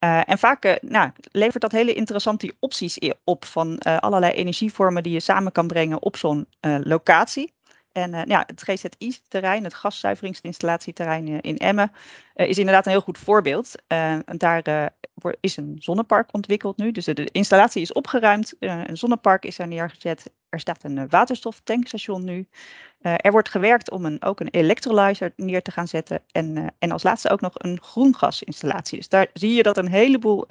Uh, 0.04 0.28
en 0.28 0.38
vaak 0.38 0.78
nou, 0.80 1.10
levert 1.32 1.62
dat 1.62 1.72
hele 1.72 1.94
interessante 1.94 2.54
opties 2.58 2.98
op 3.24 3.44
van 3.44 3.78
allerlei 3.78 4.32
energievormen 4.32 5.02
die 5.02 5.12
je 5.12 5.20
samen 5.20 5.52
kan 5.52 5.66
brengen 5.66 6.02
op 6.02 6.16
zo'n 6.16 6.46
locatie. 6.82 7.56
En 7.92 8.24
ja, 8.26 8.44
het 8.46 8.62
GZI-terrein, 8.62 9.64
het 9.64 9.74
gaszuiveringsinstallatieterrein 9.74 11.40
in 11.40 11.56
Emmen, 11.56 11.92
is 12.34 12.58
inderdaad 12.58 12.86
een 12.86 12.92
heel 12.92 13.00
goed 13.00 13.18
voorbeeld. 13.18 13.74
Daar 14.24 14.92
is 15.40 15.56
een 15.56 15.76
zonnepark 15.78 16.34
ontwikkeld 16.34 16.76
nu. 16.76 16.92
Dus 16.92 17.04
de, 17.04 17.28
installatie 17.32 17.82
is 17.82 17.92
opgeruimd, 17.92 18.54
een 18.58 18.96
zonnepark 18.96 19.44
is 19.44 19.58
er 19.58 19.66
neergezet. 19.66 20.30
Er 20.48 20.60
staat 20.60 20.84
een 20.84 21.08
waterstoftankstation 21.08 22.24
nu. 22.24 22.48
Er 23.00 23.32
wordt 23.32 23.48
gewerkt 23.48 23.90
om 23.90 24.04
een, 24.04 24.22
ook 24.22 24.40
een 24.40 24.50
electrolyzer 24.50 25.32
neer 25.36 25.62
te 25.62 25.70
gaan 25.70 25.88
zetten. 25.88 26.22
En, 26.32 26.74
en 26.78 26.90
als 26.90 27.02
laatste 27.02 27.30
ook 27.30 27.40
nog 27.40 27.52
een 27.54 27.78
groengasinstallatie. 27.82 28.98
Dus 28.98 29.08
daar 29.08 29.26
zie 29.32 29.54
je 29.54 29.62
dat 29.62 29.76
een 29.76 29.88
heleboel 29.88 30.46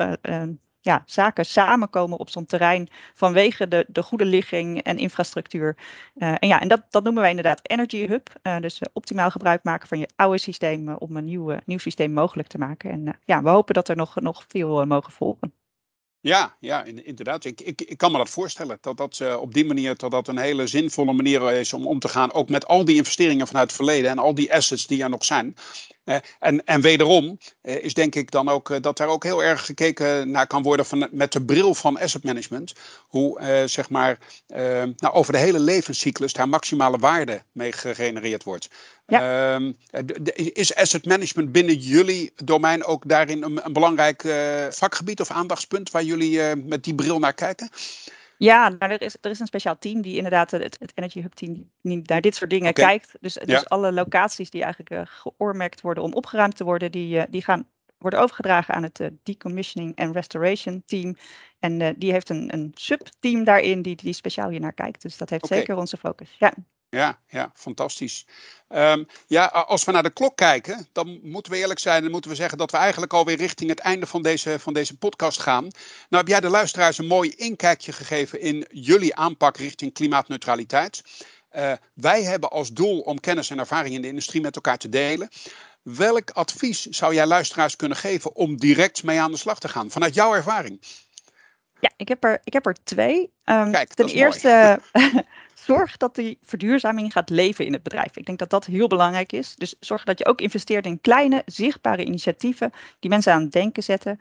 ja, 0.82 1.04
zaken 1.06 1.46
samenkomen 1.46 2.20
op 2.20 2.30
zo'n 2.30 2.46
terrein 2.46 2.89
vanwege 3.13 3.68
de, 3.68 3.86
de 3.88 4.04
goede 4.04 4.25
ligging 4.25 4.84
en 4.84 4.98
infrastructuur. 4.98 5.77
En 6.16 6.48
ja, 6.48 6.62
en 6.62 6.68
dat, 6.68 6.84
dat 6.89 7.04
noemen 7.04 7.22
wij 7.22 7.30
inderdaad 7.30 7.60
Energy 7.63 8.08
Hub. 8.08 8.30
Dus 8.60 8.82
optimaal 8.94 9.32
gebruik 9.32 9.63
maken 9.63 9.88
van 9.88 10.00
je 10.00 10.10
oude 10.16 10.38
systeem 10.38 10.89
om 10.89 11.18
een 11.18 11.25
nieuw, 11.25 11.58
nieuw 11.66 11.77
systeem 11.77 12.13
mogelijk 12.13 12.48
te 12.48 12.58
maken. 12.58 12.92
En 12.92 13.20
ja, 13.25 13.44
we 13.44 13.50
hopen 13.50 13.74
dat 13.74 13.89
er 13.89 13.96
nog, 13.96 14.16
nog 14.16 14.46
veel 14.48 14.86
mogen 14.86 15.13
volgen. 15.13 15.54
Ja, 16.27 16.55
ja 16.60 16.84
inderdaad. 16.84 17.46
Ik, 17.46 17.62
ik, 17.62 17.81
ik 17.81 17.98
kan 17.98 18.12
me 18.12 18.17
dat 18.17 18.29
voorstellen. 18.29 18.77
Dat 18.81 18.98
dat 18.98 19.19
uh, 19.22 19.41
op 19.41 19.53
die 19.53 19.65
manier 19.65 19.96
dat 19.96 20.12
dat 20.12 20.27
een 20.27 20.38
hele 20.38 20.67
zinvolle 20.67 21.13
manier 21.13 21.51
is 21.51 21.74
om 21.74 21.88
om 21.88 22.00
te 22.00 22.07
gaan. 22.07 22.34
Ook 22.34 22.50
met 22.50 22.67
al 22.67 22.86
die 22.86 22.96
investeringen 22.96 23.48
vanuit 23.48 23.67
het 23.67 23.75
verleden 23.75 24.12
en 24.12 24.17
al 24.19 24.34
die 24.36 24.53
assets 24.53 24.88
die 24.88 25.03
er 25.03 25.10
nog 25.10 25.25
zijn. 25.25 25.55
En, 26.40 26.66
en 26.66 26.82
wederom 26.82 27.38
uh, 27.64 27.84
is 27.84 27.94
denk 27.94 28.16
ik 28.16 28.32
dan 28.32 28.50
ook 28.50 28.84
dat 28.84 28.98
daar 28.98 29.08
ook 29.08 29.24
heel 29.24 29.44
erg 29.44 29.66
gekeken 29.66 30.32
naar 30.32 30.48
kan 30.48 30.64
worden 30.64 30.86
van, 30.86 31.08
met 31.12 31.32
de 31.32 31.42
bril 31.42 31.74
van 31.76 32.00
asset 32.00 32.24
management. 32.24 32.74
Hoe 33.08 33.66
zeg 33.66 33.90
maar 33.90 34.18
nou, 34.98 35.14
over 35.14 35.34
de 35.34 35.40
hele 35.40 35.60
levenscyclus 35.60 36.34
daar 36.34 36.50
maximale 36.50 36.98
waarde 36.98 37.42
mee 37.52 37.72
gegenereerd 37.72 38.44
wordt. 38.44 38.70
Ja. 39.08 39.54
Ehm, 39.54 39.72
is 40.34 40.76
asset 40.76 41.06
management 41.06 41.52
binnen 41.52 41.76
jullie 41.76 42.32
domein 42.44 42.84
ook 42.84 43.04
daarin 43.08 43.44
een, 43.44 43.66
een 43.66 43.74
belangrijk 43.74 44.24
vakgebied 44.70 45.22
of 45.22 45.32
aandachtspunt 45.32 45.92
waar 45.92 46.04
jullie 46.04 46.32
uh, 46.32 46.52
met 46.66 46.84
die 46.84 46.96
bril 46.96 47.20
naar 47.20 47.34
kijken? 47.34 47.70
Ja, 48.38 48.70
nou, 48.70 48.91
er, 48.91 49.01
is, 49.01 49.17
er 49.22 49.29
is 49.29 49.39
een 49.39 49.48
speciaal 49.48 49.77
team 49.77 50.01
die 50.01 50.15
inderdaad, 50.15 50.51
het, 50.51 50.77
het 50.79 50.91
Energy 50.96 51.22
Hub 51.22 51.34
team, 51.34 51.72
die 51.82 52.01
naar 52.03 52.22
dit 52.22 52.36
soort 52.36 52.50
dingen 52.50 52.74
kijkt. 52.74 53.12
Dus, 53.20 53.34
dus 53.34 53.70
alle 53.70 53.91
locaties 53.91 54.50
die 54.50 54.63
eigenlijk 54.63 54.91
uh, 54.91 55.01
geoormerkt 55.06 55.82
worden 55.82 56.03
om 56.03 56.13
opgeruimd 56.13 56.56
te 56.56 56.63
worden, 56.63 56.91
die, 56.91 57.15
uh, 57.15 57.24
die 57.29 57.44
gaan 57.44 57.67
worden 57.98 58.20
overgedragen 58.20 58.74
aan 58.74 58.84
het 58.84 59.12
Decommissioning 59.24 59.96
and 59.96 60.15
Restoration 60.15 60.84
team. 60.86 61.15
En 61.60 61.96
die 61.98 62.12
heeft 62.12 62.29
een, 62.29 62.53
een 62.53 62.72
subteam 62.74 63.44
daarin 63.44 63.82
die, 63.82 63.96
die 63.96 64.13
speciaal 64.13 64.50
hier 64.50 64.60
naar 64.60 64.74
kijkt. 64.74 65.01
Dus 65.01 65.17
dat 65.17 65.29
heeft 65.29 65.44
okay. 65.44 65.58
zeker 65.58 65.77
onze 65.77 65.98
focus. 65.98 66.36
Ja. 66.39 66.53
Ja, 66.89 67.20
ja, 67.27 67.51
fantastisch. 67.56 68.25
Um, 68.70 69.08
ja, 69.27 69.46
als 69.46 69.84
we 69.84 69.91
naar 69.91 70.03
de 70.03 70.10
klok 70.10 70.38
kijken, 70.38 70.88
dan 70.91 71.20
moeten 71.24 71.51
we 71.51 71.58
eerlijk 71.58 71.79
zijn 71.79 72.06
en 72.06 72.12
moeten 72.12 72.29
we 72.29 72.36
zeggen 72.36 72.58
dat 72.58 72.72
we 72.72 72.77
eigenlijk 72.77 73.13
alweer 73.13 73.38
richting 73.38 73.70
het 73.70 73.79
einde 73.79 74.06
van 74.06 74.22
deze, 74.22 74.60
van 74.60 74.74
deze 74.74 74.98
podcast 74.98 75.39
gaan. 75.39 75.62
Nou 75.62 76.24
heb 76.24 76.27
jij 76.27 76.39
de 76.39 76.50
luisteraars 76.50 76.98
een 76.98 77.08
mooi 77.08 77.29
inkijkje 77.29 77.91
gegeven 77.91 78.41
in 78.41 78.65
jullie 78.70 79.15
aanpak 79.15 79.58
richting 79.58 79.94
klimaatneutraliteit. 79.94 81.03
Uh, 81.56 81.72
wij 81.94 82.24
hebben 82.24 82.50
als 82.50 82.74
doel 82.74 83.00
om 83.00 83.20
kennis 83.20 83.50
en 83.50 83.60
ervaring 83.60 83.96
in 83.96 84.01
de 84.01 84.08
industrie 84.08 84.41
met 84.41 84.56
elkaar 84.56 84.77
te 84.77 84.89
delen. 84.89 85.29
Welk 85.82 86.29
advies 86.29 86.86
zou 86.86 87.13
jij 87.13 87.25
luisteraars 87.25 87.75
kunnen 87.75 87.98
geven 87.98 88.36
om 88.36 88.58
direct 88.58 89.03
mee 89.03 89.20
aan 89.20 89.32
de 89.32 89.38
slag 89.38 89.60
te 89.60 89.70
gaan, 89.70 89.91
vanuit 89.91 90.13
jouw 90.13 90.34
ervaring? 90.34 90.82
Ja, 91.79 91.91
ik 91.98 92.07
heb 92.07 92.24
er, 92.24 92.41
ik 92.43 92.53
heb 92.53 92.65
er 92.65 92.75
twee. 92.84 93.31
Um, 93.46 93.72
Kijk, 93.72 93.93
ten 93.93 94.07
eerste, 94.07 94.79
zorg 95.67 95.98
dat 95.98 96.15
die 96.15 96.39
verduurzaming 96.43 97.12
gaat 97.12 97.29
leven 97.29 97.65
in 97.65 97.74
het 97.74 97.84
bedrijf. 97.84 98.17
Ik 98.17 98.25
denk 98.25 98.39
dat 98.39 98.50
dat 98.50 98.65
heel 98.65 98.88
belangrijk 98.88 99.31
is. 99.31 99.55
Dus 99.55 99.75
zorg 99.79 100.03
dat 100.03 100.19
je 100.19 100.25
ook 100.25 100.41
investeert 100.41 100.86
in 100.86 101.01
kleine, 101.01 101.41
zichtbare 101.46 102.03
initiatieven 102.03 102.72
die 103.00 103.10
mensen 103.10 103.34
aan 103.34 103.41
het 103.41 103.51
denken 103.51 103.84
zetten. 103.84 104.19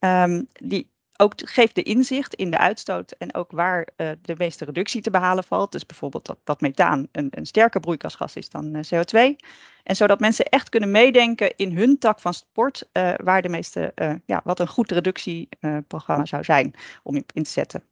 Um, 0.00 0.48
die 0.52 0.90
ook 1.20 1.32
geeft 1.36 1.74
de 1.74 1.82
inzicht 1.82 2.34
in 2.34 2.50
de 2.50 2.58
uitstoot 2.58 3.10
en 3.10 3.34
ook 3.34 3.50
waar 3.50 3.88
uh, 3.96 4.10
de 4.22 4.34
meeste 4.38 4.64
reductie 4.64 5.02
te 5.02 5.10
behalen 5.10 5.44
valt. 5.44 5.72
Dus 5.72 5.86
bijvoorbeeld 5.86 6.26
dat, 6.26 6.38
dat 6.44 6.60
methaan 6.60 7.08
een, 7.12 7.28
een 7.30 7.46
sterker 7.46 7.80
broeikasgas 7.80 8.36
is 8.36 8.48
dan 8.48 8.76
uh, 8.76 8.82
CO2. 8.82 9.36
En 9.82 9.96
zodat 9.96 10.20
mensen 10.20 10.44
echt 10.44 10.68
kunnen 10.68 10.90
meedenken 10.90 11.56
in 11.56 11.76
hun 11.76 11.98
tak 11.98 12.20
van 12.20 12.34
sport, 12.34 12.88
uh, 12.92 13.14
waar 13.24 13.42
de 13.42 13.48
meeste, 13.48 13.92
ja, 14.26 14.40
wat 14.44 14.60
een 14.60 14.68
goed 14.68 14.90
reductieprogramma 14.90 16.24
zou 16.24 16.44
zijn 16.44 16.74
om 17.02 17.14
in 17.14 17.42
te 17.42 17.50
zetten. 17.50 17.82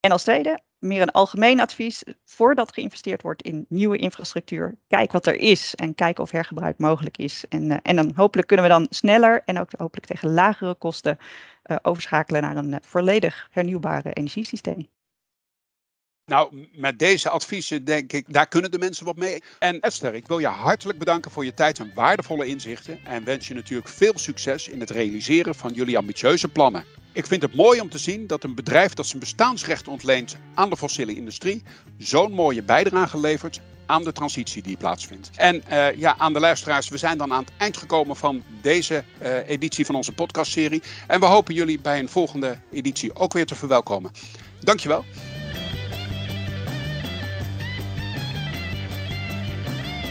En 0.00 0.10
als 0.10 0.22
tweede, 0.22 0.60
meer 0.78 1.02
een 1.02 1.10
algemeen 1.10 1.60
advies. 1.60 2.02
Voordat 2.24 2.72
geïnvesteerd 2.72 3.22
wordt 3.22 3.42
in 3.42 3.66
nieuwe 3.68 3.96
infrastructuur, 3.96 4.78
kijk 4.88 5.12
wat 5.12 5.26
er 5.26 5.34
is 5.34 5.74
en 5.74 5.94
kijk 5.94 6.18
of 6.18 6.30
hergebruik 6.30 6.78
mogelijk 6.78 7.16
is. 7.16 7.44
En, 7.48 7.70
uh, 7.70 7.76
en 7.82 7.96
dan 7.96 8.12
hopelijk 8.14 8.48
kunnen 8.48 8.66
we 8.66 8.72
dan 8.72 8.86
sneller 8.90 9.42
en 9.44 9.58
ook 9.58 9.70
hopelijk 9.76 10.06
tegen 10.06 10.32
lagere 10.32 10.74
kosten 10.74 11.18
uh, 11.66 11.76
overschakelen 11.82 12.42
naar 12.42 12.56
een 12.56 12.70
uh, 12.70 12.76
volledig 12.80 13.48
hernieuwbare 13.50 14.12
energiesysteem. 14.12 14.88
Nou, 16.30 16.66
met 16.74 16.98
deze 16.98 17.30
adviezen 17.30 17.84
denk 17.84 18.12
ik, 18.12 18.24
daar 18.28 18.46
kunnen 18.46 18.70
de 18.70 18.78
mensen 18.78 19.04
wat 19.04 19.16
mee. 19.16 19.42
En 19.58 19.80
Esther, 19.80 20.14
ik 20.14 20.26
wil 20.26 20.38
je 20.38 20.46
hartelijk 20.46 20.98
bedanken 20.98 21.30
voor 21.30 21.44
je 21.44 21.54
tijd 21.54 21.78
en 21.78 21.92
waardevolle 21.94 22.46
inzichten. 22.46 22.98
En 23.04 23.24
wens 23.24 23.48
je 23.48 23.54
natuurlijk 23.54 23.88
veel 23.88 24.12
succes 24.14 24.68
in 24.68 24.80
het 24.80 24.90
realiseren 24.90 25.54
van 25.54 25.72
jullie 25.72 25.98
ambitieuze 25.98 26.48
plannen. 26.48 26.84
Ik 27.12 27.26
vind 27.26 27.42
het 27.42 27.54
mooi 27.54 27.80
om 27.80 27.88
te 27.88 27.98
zien 27.98 28.26
dat 28.26 28.44
een 28.44 28.54
bedrijf 28.54 28.94
dat 28.94 29.06
zijn 29.06 29.20
bestaansrecht 29.20 29.88
ontleent 29.88 30.36
aan 30.54 30.70
de 30.70 30.76
fossiele 30.76 31.14
industrie 31.14 31.62
zo'n 31.98 32.32
mooie 32.32 32.62
bijdrage 32.62 33.20
levert 33.20 33.60
aan 33.86 34.04
de 34.04 34.12
transitie 34.12 34.62
die 34.62 34.76
plaatsvindt. 34.76 35.30
En 35.36 35.62
uh, 35.70 35.94
ja, 35.96 36.14
aan 36.18 36.32
de 36.32 36.40
luisteraars, 36.40 36.88
we 36.88 36.98
zijn 36.98 37.18
dan 37.18 37.32
aan 37.32 37.44
het 37.44 37.52
eind 37.56 37.76
gekomen 37.76 38.16
van 38.16 38.42
deze 38.62 39.04
uh, 39.22 39.48
editie 39.48 39.86
van 39.86 39.94
onze 39.94 40.12
podcastserie. 40.12 40.82
En 41.06 41.20
we 41.20 41.26
hopen 41.26 41.54
jullie 41.54 41.80
bij 41.80 41.98
een 41.98 42.08
volgende 42.08 42.58
editie 42.72 43.14
ook 43.14 43.32
weer 43.32 43.46
te 43.46 43.54
verwelkomen. 43.54 44.10
Dankjewel. 44.60 45.04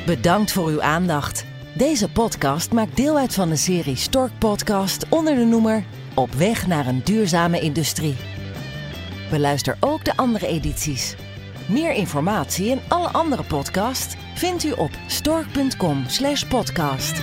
Bedankt 0.10 0.52
voor 0.52 0.68
uw 0.68 0.82
aandacht. 0.82 1.46
Deze 1.74 2.10
podcast 2.10 2.72
maakt 2.72 2.96
deel 2.96 3.18
uit 3.18 3.34
van 3.34 3.50
de 3.50 3.56
serie 3.56 3.96
Stork 3.96 4.32
Podcast 4.38 5.06
onder 5.10 5.36
de 5.36 5.44
noemer 5.44 5.84
Op 6.16 6.32
weg 6.32 6.68
naar 6.68 6.88
een 6.88 7.02
duurzame 7.04 7.60
industrie. 7.60 8.16
Beluister 9.30 9.78
ook 9.80 10.06
de 10.06 10.16
andere 10.16 10.48
edities. 10.48 11.16
Meer 11.68 11.94
informatie 11.94 12.72
en 12.72 12.80
alle 12.88 13.08
andere 13.08 13.44
podcasts 13.44 14.16
vindt 14.36 14.64
u 14.64 14.72
op 14.72 14.92
stork.com/podcast. 15.08 17.22